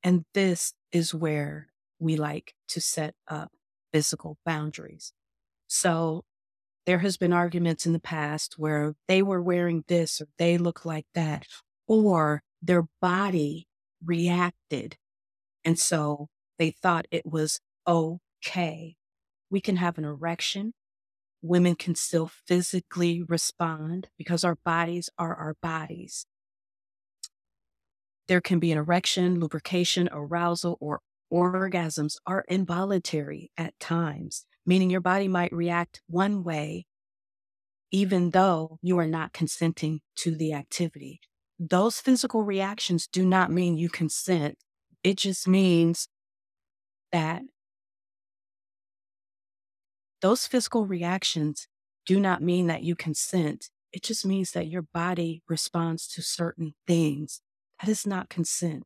And 0.04 0.26
this 0.34 0.74
is 0.92 1.14
where 1.14 1.68
we 2.00 2.16
like 2.16 2.54
to 2.70 2.82
set 2.82 3.14
up 3.28 3.52
physical 3.92 4.38
boundaries. 4.46 5.14
So 5.68 6.24
there 6.86 7.00
has 7.00 7.18
been 7.18 7.34
arguments 7.34 7.86
in 7.86 7.94
the 7.94 8.00
past 8.00 8.56
where 8.58 8.96
they 9.08 9.22
were 9.22 9.42
wearing 9.42 9.84
this 9.88 10.22
or 10.22 10.28
they 10.38 10.58
look 10.58 10.86
like 10.86 11.08
that, 11.16 11.46
or 11.88 12.44
their 12.62 12.84
body 13.02 13.68
reacted. 14.04 14.98
And 15.64 15.80
so 15.80 16.28
they 16.60 16.72
thought 16.72 17.08
it 17.12 17.26
was 17.26 17.60
okay. 17.88 18.96
We 19.50 19.62
can 19.62 19.78
have 19.78 19.98
an 19.98 20.06
erection. 20.06 20.74
Women 21.42 21.76
can 21.76 21.96
still 21.96 22.32
physically 22.48 23.24
respond 23.24 24.10
because 24.18 24.44
our 24.44 24.58
bodies 24.64 25.10
are 25.18 25.36
our 25.36 25.56
bodies. 25.62 26.26
There 28.28 28.42
can 28.42 28.60
be 28.60 28.72
an 28.72 28.78
erection, 28.78 29.40
lubrication, 29.40 30.10
arousal, 30.12 30.78
or 30.80 31.02
orgasms 31.32 32.18
are 32.26 32.46
involuntary 32.48 33.52
at 33.58 33.80
times 33.80 34.46
meaning 34.66 34.90
your 34.90 35.02
body 35.02 35.28
might 35.28 35.54
react 35.54 36.02
one 36.08 36.44
way, 36.44 36.86
even 37.92 38.32
though 38.32 38.78
you 38.82 38.98
are 39.00 39.08
not 39.08 39.34
consenting 39.34 40.02
to 40.16 40.36
the 40.36 40.54
activity. 40.54 41.20
Those 41.60 42.00
physical 42.00 42.44
reactions 42.44 43.08
do 43.08 43.26
not 43.26 43.52
mean 43.52 43.78
you 43.78 43.90
consent. 43.90 44.58
It 45.04 45.18
just 45.18 45.48
means 45.48 46.08
that 47.12 47.44
those 50.22 50.48
physical 50.48 50.86
reactions 50.86 51.68
do 52.06 52.20
not 52.20 52.42
mean 52.42 52.68
that 52.68 52.84
you 52.84 52.96
consent. 52.96 53.70
It 53.94 54.04
just 54.04 54.26
means 54.26 54.52
that 54.52 54.68
your 54.68 54.82
body 54.82 55.44
responds 55.48 56.08
to 56.10 56.22
certain 56.22 56.74
things. 56.88 57.42
That 57.80 57.90
is 57.90 58.06
not 58.06 58.30
consent. 58.30 58.86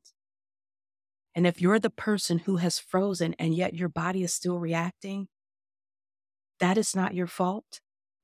And 1.34 1.48
if 1.48 1.62
you're 1.62 1.80
the 1.80 1.90
person 1.90 2.40
who 2.40 2.58
has 2.58 2.80
frozen 2.80 3.36
and 3.40 3.56
yet 3.56 3.74
your 3.74 3.90
body 3.90 4.24
is 4.24 4.34
still 4.34 4.60
reacting, 4.60 5.28
that 6.60 6.78
is 6.78 6.96
not 6.96 7.14
your 7.14 7.28
fault. 7.28 7.82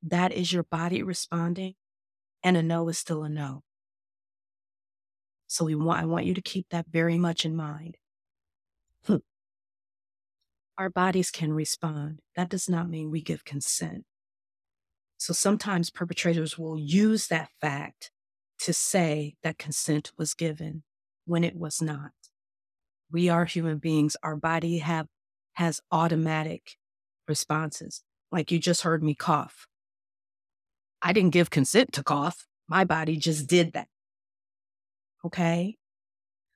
that 0.08 0.32
is 0.32 0.54
your 0.54 0.64
body 0.64 1.02
responding, 1.02 1.74
and 2.44 2.56
a 2.56 2.62
no 2.62 2.88
is 2.90 2.98
still 3.00 3.24
a 3.24 3.30
no. 3.30 3.64
So 5.48 5.66
we 5.66 5.74
want, 5.76 6.00
I 6.02 6.06
want 6.06 6.26
you 6.26 6.34
to 6.36 6.42
keep 6.42 6.68
that 6.70 6.86
very 6.92 7.18
much 7.18 7.44
in 7.44 7.56
mind. 7.56 7.98
Hmm. 9.06 9.18
Our 10.78 10.90
bodies 10.90 11.32
can 11.32 11.54
respond. 11.54 12.20
That 12.36 12.50
does 12.50 12.70
not 12.70 12.90
mean 12.90 13.10
we 13.10 13.22
give 13.22 13.46
consent. 13.46 14.06
So 15.18 15.34
sometimes 15.34 15.90
perpetrators 15.90 16.58
will 16.58 16.78
use 16.78 17.28
that 17.28 17.50
fact 17.62 18.12
to 18.60 18.74
say 18.74 19.36
that 19.44 19.58
consent 19.58 20.12
was 20.18 20.34
given 20.34 20.84
when 21.26 21.44
it 21.44 21.56
was 21.56 21.82
not. 21.82 22.12
We 23.12 23.30
are 23.30 23.46
human 23.46 23.78
beings. 23.78 24.16
Our 24.22 24.36
body 24.36 24.80
have 24.80 25.08
has 25.54 25.82
automatic 25.92 26.76
responses. 27.28 28.04
Like 28.36 28.52
you 28.52 28.60
just 28.60 28.82
heard 28.82 29.02
me 29.02 29.16
cough. 29.16 29.66
I 31.02 31.14
didn't 31.14 31.32
give 31.32 31.50
consent 31.50 31.94
to 31.94 32.04
cough. 32.04 32.46
My 32.68 32.84
body 32.84 33.16
just 33.16 33.48
did 33.48 33.72
that. 33.72 33.88
Okay. 35.24 35.78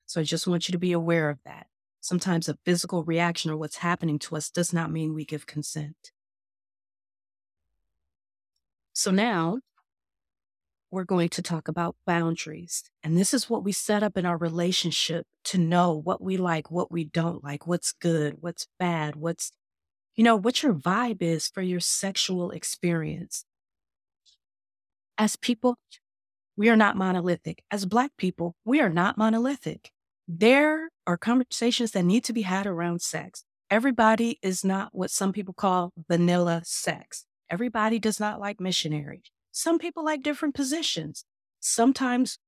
So 0.04 0.20
I 0.20 0.24
just 0.24 0.46
want 0.46 0.68
you 0.68 0.72
to 0.72 0.78
be 0.78 0.92
aware 0.92 1.30
of 1.30 1.38
that. 1.46 1.68
Sometimes 2.02 2.50
a 2.50 2.58
physical 2.66 3.02
reaction 3.02 3.50
or 3.50 3.56
what's 3.56 3.76
happening 3.76 4.18
to 4.18 4.36
us 4.36 4.50
does 4.50 4.74
not 4.74 4.92
mean 4.92 5.14
we 5.14 5.24
give 5.24 5.46
consent. 5.46 6.12
So 8.92 9.10
now 9.10 9.60
we're 10.90 11.04
going 11.04 11.30
to 11.30 11.40
talk 11.40 11.66
about 11.66 11.96
boundaries. 12.06 12.84
And 13.02 13.16
this 13.16 13.32
is 13.32 13.48
what 13.48 13.64
we 13.64 13.72
set 13.72 14.02
up 14.02 14.18
in 14.18 14.26
our 14.26 14.36
relationship 14.36 15.26
to 15.44 15.56
know 15.56 15.94
what 15.94 16.20
we 16.20 16.36
like, 16.36 16.70
what 16.70 16.92
we 16.92 17.04
don't 17.04 17.42
like, 17.42 17.66
what's 17.66 17.92
good, 17.92 18.36
what's 18.40 18.66
bad, 18.78 19.16
what's, 19.16 19.52
you 20.16 20.24
know, 20.24 20.36
what 20.36 20.62
your 20.62 20.74
vibe 20.74 21.22
is 21.22 21.48
for 21.48 21.62
your 21.62 21.80
sexual 21.80 22.50
experience. 22.50 23.44
As 25.16 25.36
people, 25.36 25.76
we 26.56 26.68
are 26.68 26.76
not 26.76 26.96
monolithic. 26.96 27.62
As 27.70 27.86
Black 27.86 28.12
people, 28.16 28.54
we 28.64 28.80
are 28.80 28.90
not 28.90 29.16
monolithic. 29.16 29.90
There 30.26 30.90
are 31.06 31.16
conversations 31.16 31.92
that 31.92 32.04
need 32.04 32.24
to 32.24 32.32
be 32.32 32.42
had 32.42 32.66
around 32.66 33.02
sex. 33.02 33.44
Everybody 33.70 34.38
is 34.42 34.64
not 34.64 34.90
what 34.92 35.10
some 35.10 35.32
people 35.32 35.54
call 35.54 35.92
vanilla 36.08 36.62
sex. 36.64 37.24
Everybody 37.50 37.98
does 37.98 38.20
not 38.20 38.40
like 38.40 38.60
missionary. 38.60 39.22
Some 39.52 39.78
people 39.78 40.04
like 40.04 40.22
different 40.22 40.54
positions. 40.54 41.24
Sometimes 41.60 42.38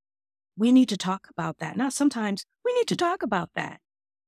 we 0.57 0.73
need 0.73 0.89
to 0.89 0.97
talk 0.97 1.29
about 1.31 1.59
that. 1.59 1.77
Not 1.77 1.93
sometimes, 1.93 2.45
we 2.65 2.73
need 2.75 2.87
to 2.89 2.97
talk 2.97 3.23
about 3.23 3.51
that. 3.55 3.81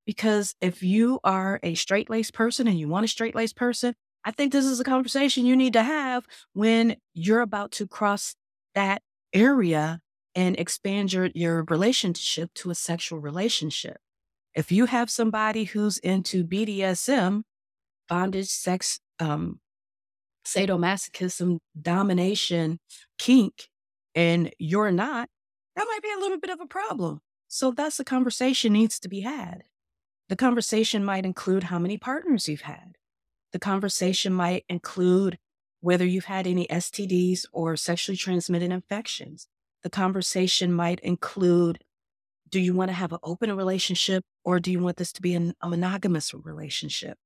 Because 0.07 0.55
if 0.61 0.83
you 0.83 1.21
are 1.25 1.61
a 1.63 1.75
straight 1.75 2.11
laced 2.11 2.35
person 2.35 2.69
and 2.69 2.79
you 2.79 2.89
want 2.89 3.05
a 3.05 3.09
straight 3.09 3.35
laced 3.35 3.57
person, 3.57 3.95
I 4.25 4.31
think 4.31 4.53
this 4.53 4.65
is 4.65 4.81
a 4.81 4.85
conversation 4.85 5.47
you 5.47 5.57
need 5.57 5.75
to 5.75 5.83
have 5.83 6.27
when 6.53 6.97
you're 7.13 7.41
about 7.41 7.73
to 7.73 7.87
cross 7.87 8.35
that 8.75 9.03
area 9.33 10.01
and 10.35 10.59
expand 10.59 11.13
your, 11.13 11.29
your 11.35 11.65
relationship 11.65 12.53
to 12.55 12.71
a 12.71 12.75
sexual 12.75 13.19
relationship. 13.19 13.99
If 14.55 14.73
you 14.73 14.87
have 14.87 15.11
somebody 15.11 15.65
who's 15.65 15.99
into 15.99 16.45
BDSM, 16.45 17.43
bondage, 18.09 18.49
sex, 18.49 19.01
um, 19.19 19.61
sadomasochism, 20.47 21.59
domination, 21.81 22.79
kink, 23.19 23.69
and 24.15 24.53
you're 24.59 24.93
not, 24.93 25.29
that 25.77 25.87
might 25.89 26.03
be 26.03 26.13
a 26.17 26.21
little 26.21 26.39
bit 26.39 26.51
of 26.51 26.61
a 26.61 26.67
problem. 26.67 27.21
So 27.49 27.71
that's 27.73 27.97
the 27.97 28.05
conversation 28.05 28.73
needs 28.73 28.99
to 29.01 29.09
be 29.09 29.21
had. 29.21 29.65
The 30.29 30.37
conversation 30.37 31.05
might 31.05 31.27
include 31.27 31.65
how 31.65 31.79
many 31.79 31.99
partners 31.99 32.49
you've 32.49 32.63
had. 32.63 32.97
The 33.53 33.59
conversation 33.59 34.33
might 34.33 34.65
include 34.69 35.39
whether 35.81 36.07
you've 36.07 36.25
had 36.25 36.47
any 36.47 36.67
STDs 36.67 37.45
or 37.53 37.77
sexually 37.77 38.17
transmitted 38.17 38.73
infections. 38.73 39.49
The 39.83 39.91
conversation 39.91 40.73
might 40.73 40.99
include 41.01 41.79
do 42.49 42.61
you 42.61 42.73
want 42.73 42.89
to 42.89 42.95
have 42.95 43.13
an 43.13 43.19
open 43.23 43.55
relationship 43.55 44.25
or 44.45 44.61
do 44.61 44.71
you 44.71 44.79
want 44.79 44.97
this 44.97 45.13
to 45.13 45.23
be 45.23 45.35
an, 45.35 45.55
a 45.61 45.69
monogamous 45.69 46.33
relationship? 46.33 47.19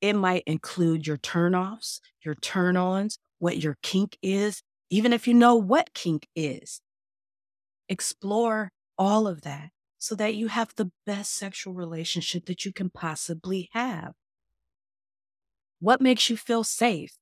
It 0.00 0.12
might 0.12 0.42
include 0.46 1.06
your 1.06 1.16
turnoffs, 1.16 2.00
your 2.22 2.34
turn 2.34 2.76
ons, 2.76 3.18
what 3.38 3.56
your 3.56 3.78
kink 3.82 4.16
is, 4.22 4.62
even 4.90 5.12
if 5.12 5.26
you 5.26 5.34
know 5.34 5.56
what 5.56 5.94
kink 5.94 6.28
is. 6.36 6.80
Explore 7.88 8.70
all 8.96 9.26
of 9.26 9.42
that 9.42 9.70
so 10.04 10.14
that 10.14 10.34
you 10.34 10.48
have 10.48 10.74
the 10.74 10.90
best 11.06 11.32
sexual 11.32 11.72
relationship 11.72 12.44
that 12.44 12.66
you 12.66 12.72
can 12.72 12.90
possibly 12.90 13.70
have. 13.72 14.12
What 15.80 16.00
makes 16.00 16.28
you 16.28 16.36
feel 16.36 16.62
safe? 16.62 17.16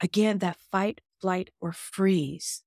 Again, 0.00 0.38
that 0.38 0.58
fight, 0.72 1.00
flight, 1.20 1.50
or 1.60 1.72
freeze. 1.72 2.64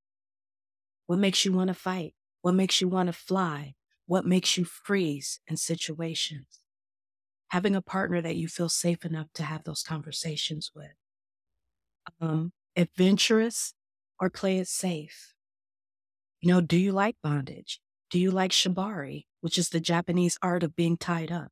What 1.07 1.19
makes 1.19 1.43
you 1.43 1.51
want 1.51 1.67
to 1.67 1.73
fight? 1.73 2.15
What 2.41 2.53
makes 2.53 2.79
you 2.79 2.87
want 2.87 3.07
to 3.07 3.13
fly? 3.13 3.75
What 4.05 4.25
makes 4.25 4.57
you 4.57 4.65
freeze 4.65 5.39
in 5.47 5.57
situations? 5.57 6.59
having 7.53 7.75
a 7.75 7.81
partner 7.83 8.19
that 8.19 8.35
you 8.35 8.47
feel 8.47 8.67
safe 8.67 9.05
enough 9.05 9.27
to 9.31 9.43
have 9.43 9.63
those 9.63 9.83
conversations 9.83 10.71
with. 10.73 10.89
Um, 12.19 12.51
adventurous 12.75 13.75
or 14.19 14.31
play 14.31 14.57
it 14.57 14.67
safe. 14.67 15.35
You 16.41 16.51
know, 16.51 16.61
do 16.61 16.77
you 16.77 16.91
like 16.91 17.15
bondage? 17.21 17.79
Do 18.09 18.19
you 18.19 18.31
like 18.31 18.49
shibari, 18.49 19.27
which 19.43 19.57
is 19.57 19.67
the 19.67 19.81
Japanese 19.81 20.37
art 20.41 20.63
of 20.63 20.73
being 20.73 20.95
tied 20.95 21.29
up? 21.29 21.49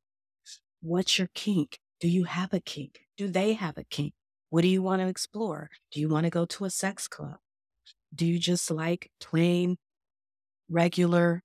What's 0.82 1.20
your 1.20 1.28
kink? 1.34 1.80
Do 2.00 2.08
you 2.08 2.24
have 2.24 2.54
a 2.54 2.62
kink? 2.62 3.02
Do 3.18 3.28
they 3.28 3.52
have 3.52 3.78
a 3.78 3.84
kink? 3.84 4.14
What 4.50 4.62
do 4.62 4.70
you 4.70 4.82
want 4.82 5.02
to 5.02 5.10
explore? 5.10 5.70
Do 5.92 6.00
you 6.00 6.08
want 6.08 6.24
to 6.24 6.30
go 6.30 6.46
to 6.46 6.64
a 6.64 6.70
sex 6.70 7.10
club? 7.10 7.36
Do 8.16 8.26
you 8.26 8.40
just 8.40 8.72
like 8.72 9.12
plain, 9.20 9.76
regular, 10.70 11.44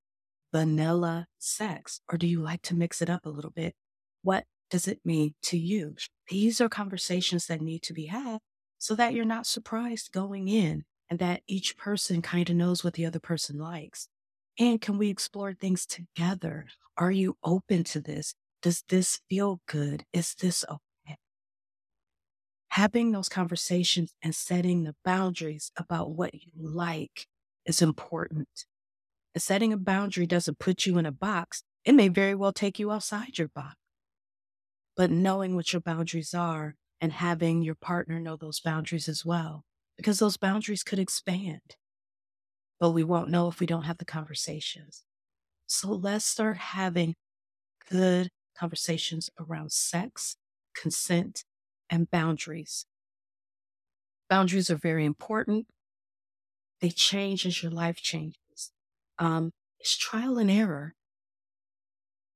vanilla 0.52 1.26
sex? 1.37 2.00
Or 2.09 2.16
do 2.16 2.28
you 2.28 2.40
like 2.40 2.62
to 2.62 2.76
mix 2.76 3.02
it 3.02 3.11
up 3.11 3.26
a 3.26 3.30
little 3.30 3.50
bit 3.50 3.74
what 4.22 4.44
does 4.70 4.87
it 4.87 5.00
mean 5.04 5.35
to 5.42 5.59
you? 5.59 5.96
These 6.28 6.61
are 6.61 6.68
conversations 6.68 7.46
that 7.46 7.61
need 7.61 7.82
to 7.82 7.92
be 7.92 8.06
had 8.06 8.38
so 8.78 8.94
that 8.94 9.14
you're 9.14 9.24
not 9.24 9.46
surprised 9.46 10.12
going 10.12 10.46
in 10.46 10.85
and 11.11 11.18
that 11.18 11.42
each 11.48 11.76
person 11.76 12.22
kind 12.22 12.48
of 12.48 12.56
knows 12.56 12.85
what 12.85 12.94
the 12.94 13.06
other 13.06 13.20
person 13.20 13.59
likes. 13.59 14.09
And 14.58 14.80
can 14.80 14.98
we 14.98 15.10
explore 15.10 15.54
things 15.54 15.86
together? 15.86 16.66
Are 16.96 17.10
you 17.10 17.36
open 17.44 17.84
to 17.84 18.00
this? 18.00 18.34
Does 18.62 18.82
this 18.88 19.20
feel 19.28 19.60
good? 19.66 20.04
Is 20.12 20.34
this 20.34 20.64
okay? 20.64 21.16
Having 22.70 23.12
those 23.12 23.28
conversations 23.28 24.14
and 24.22 24.34
setting 24.34 24.84
the 24.84 24.96
boundaries 25.04 25.70
about 25.76 26.10
what 26.10 26.34
you 26.34 26.52
like 26.56 27.26
is 27.66 27.82
important. 27.82 28.48
And 29.34 29.42
setting 29.42 29.72
a 29.72 29.76
boundary 29.76 30.26
doesn't 30.26 30.58
put 30.58 30.86
you 30.86 30.98
in 30.98 31.06
a 31.06 31.12
box. 31.12 31.62
It 31.84 31.94
may 31.94 32.08
very 32.08 32.34
well 32.34 32.52
take 32.52 32.78
you 32.78 32.90
outside 32.90 33.38
your 33.38 33.48
box 33.48 33.76
but 34.96 35.10
knowing 35.10 35.54
what 35.54 35.72
your 35.72 35.80
boundaries 35.80 36.34
are 36.34 36.74
and 37.00 37.12
having 37.12 37.62
your 37.62 37.74
partner 37.74 38.18
know 38.18 38.36
those 38.36 38.60
boundaries 38.60 39.08
as 39.08 39.24
well, 39.24 39.64
because 39.96 40.18
those 40.18 40.38
boundaries 40.38 40.82
could 40.82 40.98
expand. 40.98 41.76
But 42.78 42.90
we 42.90 43.04
won't 43.04 43.30
know 43.30 43.48
if 43.48 43.60
we 43.60 43.66
don't 43.66 43.84
have 43.84 43.98
the 43.98 44.04
conversations. 44.04 45.04
So 45.66 45.90
let's 45.90 46.24
start 46.24 46.56
having 46.56 47.14
good 47.90 48.28
conversations 48.56 49.30
around 49.38 49.72
sex, 49.72 50.36
consent, 50.74 51.44
and 51.90 52.10
boundaries. 52.10 52.86
Boundaries 54.28 54.70
are 54.70 54.76
very 54.76 55.04
important. 55.04 55.66
They 56.80 56.90
change 56.90 57.46
as 57.46 57.62
your 57.62 57.72
life 57.72 57.96
changes. 57.96 58.72
Um, 59.18 59.52
it's 59.78 59.96
trial 59.96 60.38
and 60.38 60.50
error. 60.50 60.94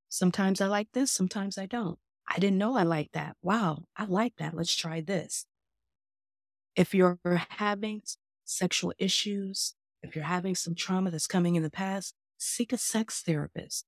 Sometimes 0.09 0.61
I 0.61 0.67
like 0.67 0.91
this, 0.93 1.11
sometimes 1.11 1.57
I 1.57 1.65
don't. 1.65 1.97
I 2.27 2.39
didn't 2.39 2.57
know 2.57 2.75
I 2.75 2.83
liked 2.83 3.13
that. 3.13 3.35
Wow, 3.41 3.85
I 3.95 4.05
like 4.05 4.35
that. 4.37 4.53
Let's 4.53 4.75
try 4.75 5.01
this. 5.01 5.45
If 6.75 6.93
you're 6.93 7.19
having 7.49 8.01
sexual 8.45 8.93
issues, 8.97 9.75
if 10.03 10.15
you're 10.15 10.25
having 10.25 10.55
some 10.55 10.75
trauma 10.75 11.11
that's 11.11 11.27
coming 11.27 11.55
in 11.55 11.63
the 11.63 11.69
past, 11.69 12.13
seek 12.37 12.73
a 12.73 12.77
sex 12.77 13.21
therapist. 13.21 13.85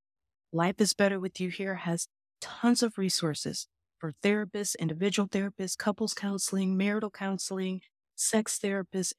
Life 0.51 0.75
is 0.79 0.93
Better 0.93 1.19
with 1.19 1.39
You 1.39 1.49
here 1.49 1.75
has 1.75 2.07
tons 2.39 2.83
of 2.83 2.97
resources 2.97 3.67
for 3.97 4.13
therapists, 4.23 4.75
individual 4.77 5.27
therapists, 5.27 5.77
couples 5.77 6.13
counseling, 6.13 6.77
marital 6.77 7.09
counseling, 7.09 7.81
sex 8.15 8.59
therapists. 8.63 9.13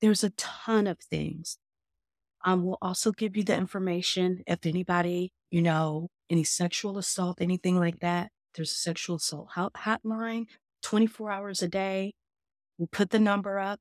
There's 0.00 0.24
a 0.24 0.30
ton 0.30 0.86
of 0.86 0.98
things. 0.98 1.58
Um, 2.44 2.64
we'll 2.64 2.78
also 2.82 3.12
give 3.12 3.36
you 3.36 3.44
the 3.44 3.56
information 3.56 4.42
if 4.46 4.66
anybody, 4.66 5.32
you 5.50 5.62
know, 5.62 6.08
any 6.28 6.44
sexual 6.44 6.98
assault, 6.98 7.40
anything 7.40 7.78
like 7.78 8.00
that. 8.00 8.30
There's 8.54 8.72
a 8.72 8.74
sexual 8.74 9.16
assault 9.16 9.50
hotline 9.56 10.46
24 10.82 11.30
hours 11.30 11.62
a 11.62 11.68
day. 11.68 12.14
We 12.78 12.86
put 12.86 13.10
the 13.10 13.18
number 13.18 13.58
up 13.58 13.80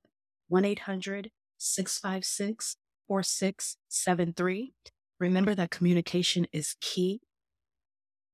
1 0.50 0.66
800 0.66 1.32
656 1.60 2.78
4673. 3.07 4.74
Remember 5.20 5.53
that 5.53 5.72
communication 5.72 6.47
is 6.51 6.76
key. 6.82 7.22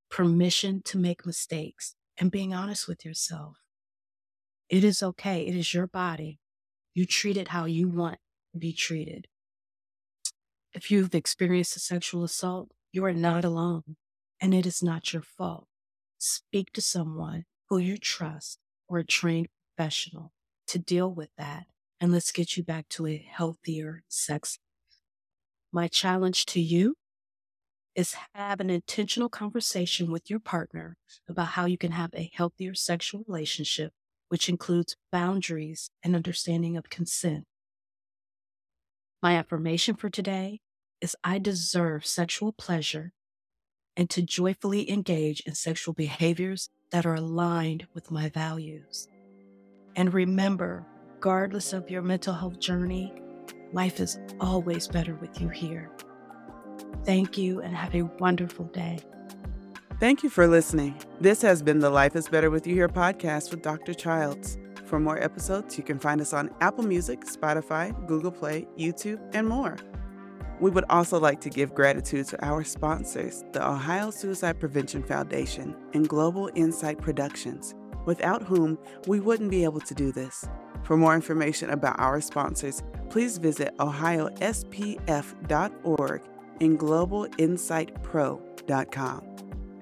Permission 0.09 0.81
to 0.85 0.97
make 0.97 1.25
mistakes 1.25 1.95
and 2.17 2.31
being 2.31 2.53
honest 2.53 2.87
with 2.87 3.03
yourself. 3.03 3.57
It 4.69 4.83
is 4.83 5.03
okay. 5.03 5.45
It 5.45 5.55
is 5.55 5.73
your 5.73 5.87
body. 5.87 6.39
You 6.93 7.05
treat 7.05 7.37
it 7.37 7.49
how 7.49 7.65
you 7.65 7.89
want 7.89 8.19
to 8.53 8.59
be 8.59 8.71
treated. 8.71 9.27
If 10.73 10.91
you've 10.91 11.15
experienced 11.15 11.75
a 11.75 11.79
sexual 11.79 12.23
assault, 12.23 12.69
you 12.91 13.03
are 13.05 13.13
not 13.13 13.45
alone, 13.45 13.95
and 14.41 14.53
it 14.53 14.65
is 14.65 14.81
not 14.83 15.13
your 15.13 15.21
fault. 15.21 15.67
Speak 16.17 16.71
to 16.73 16.81
someone 16.81 17.45
who 17.69 17.77
you 17.77 17.97
trust 17.97 18.59
or 18.87 18.99
a 18.99 19.05
trained 19.05 19.47
professional 19.75 20.31
to 20.67 20.79
deal 20.79 21.13
with 21.13 21.29
that, 21.37 21.65
and 22.05 22.13
let's 22.13 22.31
get 22.31 22.55
you 22.55 22.61
back 22.61 22.87
to 22.87 23.07
a 23.07 23.27
healthier 23.31 24.03
sex. 24.07 24.59
My 25.71 25.87
challenge 25.87 26.45
to 26.45 26.61
you 26.61 26.97
is 27.95 28.15
have 28.35 28.59
an 28.59 28.69
intentional 28.69 29.27
conversation 29.27 30.11
with 30.11 30.29
your 30.29 30.39
partner 30.39 30.97
about 31.27 31.47
how 31.47 31.65
you 31.65 31.79
can 31.79 31.93
have 31.93 32.11
a 32.13 32.29
healthier 32.31 32.75
sexual 32.75 33.23
relationship, 33.27 33.91
which 34.29 34.47
includes 34.49 34.95
boundaries 35.11 35.89
and 36.03 36.15
understanding 36.15 36.77
of 36.77 36.91
consent. 36.91 37.45
My 39.23 39.35
affirmation 39.35 39.95
for 39.95 40.11
today 40.11 40.59
is 41.01 41.15
I 41.23 41.39
deserve 41.39 42.05
sexual 42.05 42.51
pleasure 42.51 43.13
and 43.97 44.11
to 44.11 44.21
joyfully 44.21 44.91
engage 44.91 45.39
in 45.39 45.55
sexual 45.55 45.95
behaviors 45.95 46.69
that 46.91 47.07
are 47.07 47.15
aligned 47.15 47.87
with 47.95 48.11
my 48.11 48.29
values. 48.29 49.07
And 49.95 50.13
remember, 50.13 50.85
regardless 51.25 51.73
of 51.73 51.89
your 51.89 52.03
mental 52.03 52.35
health 52.35 52.59
journey, 52.59 53.11
life 53.73 53.99
is 53.99 54.19
always 54.39 54.87
better 54.87 55.15
with 55.15 55.41
you 55.41 55.49
here. 55.49 55.89
Thank 57.03 57.35
you 57.35 57.61
and 57.61 57.75
have 57.75 57.95
a 57.95 58.03
wonderful 58.19 58.65
day. 58.65 58.99
Thank 59.99 60.21
you 60.21 60.29
for 60.29 60.45
listening. 60.45 60.93
This 61.19 61.41
has 61.41 61.63
been 61.63 61.79
the 61.79 61.89
Life 61.89 62.15
is 62.15 62.29
Better 62.29 62.51
with 62.51 62.67
You 62.67 62.75
Here 62.75 62.87
podcast 62.87 63.49
with 63.49 63.63
Dr. 63.63 63.95
Childs. 63.95 64.59
For 64.85 64.99
more 64.99 65.17
episodes, 65.17 65.79
you 65.79 65.83
can 65.83 65.97
find 65.97 66.21
us 66.21 66.31
on 66.31 66.51
Apple 66.61 66.83
Music, 66.83 67.21
Spotify, 67.21 67.91
Google 68.05 68.31
Play, 68.31 68.67
YouTube, 68.77 69.19
and 69.33 69.47
more. 69.47 69.77
We 70.59 70.69
would 70.69 70.85
also 70.91 71.19
like 71.19 71.41
to 71.41 71.49
give 71.49 71.73
gratitude 71.73 72.27
to 72.27 72.45
our 72.45 72.63
sponsors, 72.63 73.43
the 73.51 73.67
Ohio 73.67 74.11
Suicide 74.11 74.59
Prevention 74.59 75.01
Foundation 75.01 75.75
and 75.95 76.07
Global 76.07 76.51
Insight 76.53 77.01
Productions, 77.01 77.73
without 78.05 78.43
whom 78.43 78.77
we 79.07 79.19
wouldn't 79.19 79.49
be 79.49 79.63
able 79.63 79.81
to 79.81 79.95
do 79.95 80.11
this. 80.11 80.47
For 80.85 80.95
more 80.95 81.13
information 81.15 81.71
about 81.71 81.99
our 81.99 82.21
sponsors, 82.21 82.81
please 83.09 83.39
visit 83.39 83.75
ohiospf.org 83.77 86.21
and 86.61 86.79
globalinsightpro.com. 86.79 89.21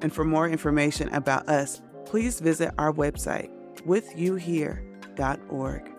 And 0.02 0.12
for 0.14 0.24
more 0.24 0.50
information 0.50 1.14
about 1.14 1.48
us, 1.50 1.82
please 2.06 2.40
visit 2.40 2.72
our 2.78 2.94
website, 2.94 3.50
withyouhere.org. 3.86 5.92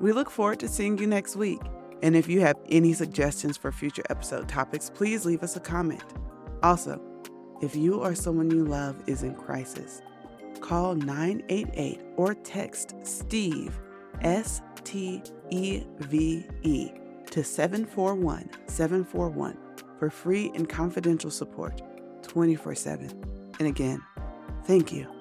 We 0.00 0.12
look 0.12 0.30
forward 0.30 0.60
to 0.60 0.68
seeing 0.68 0.96
you 0.98 1.06
next 1.06 1.36
week. 1.36 1.60
And 2.02 2.16
if 2.16 2.26
you 2.28 2.40
have 2.40 2.56
any 2.70 2.94
suggestions 2.94 3.58
for 3.58 3.70
future 3.70 4.04
episode 4.08 4.48
topics, 4.48 4.90
please 4.90 5.26
leave 5.26 5.42
us 5.42 5.56
a 5.56 5.60
comment. 5.60 6.04
Also, 6.62 6.98
if 7.60 7.76
you 7.76 8.00
or 8.00 8.14
someone 8.14 8.50
you 8.50 8.64
love 8.64 8.96
is 9.06 9.24
in 9.24 9.34
crisis, 9.34 10.00
call 10.60 10.94
988 10.94 12.00
or 12.16 12.32
text 12.34 12.94
Steve, 13.02 13.78
S 14.22 14.62
T 14.84 15.22
E 15.50 15.82
V 16.00 16.46
E, 16.62 16.90
to 17.30 17.44
741 17.44 18.48
741 18.66 19.56
for 19.98 20.10
free 20.10 20.50
and 20.54 20.68
confidential 20.68 21.30
support 21.30 21.82
24 22.22 22.74
7. 22.74 23.24
And 23.58 23.68
again, 23.68 24.02
thank 24.64 24.92
you. 24.92 25.17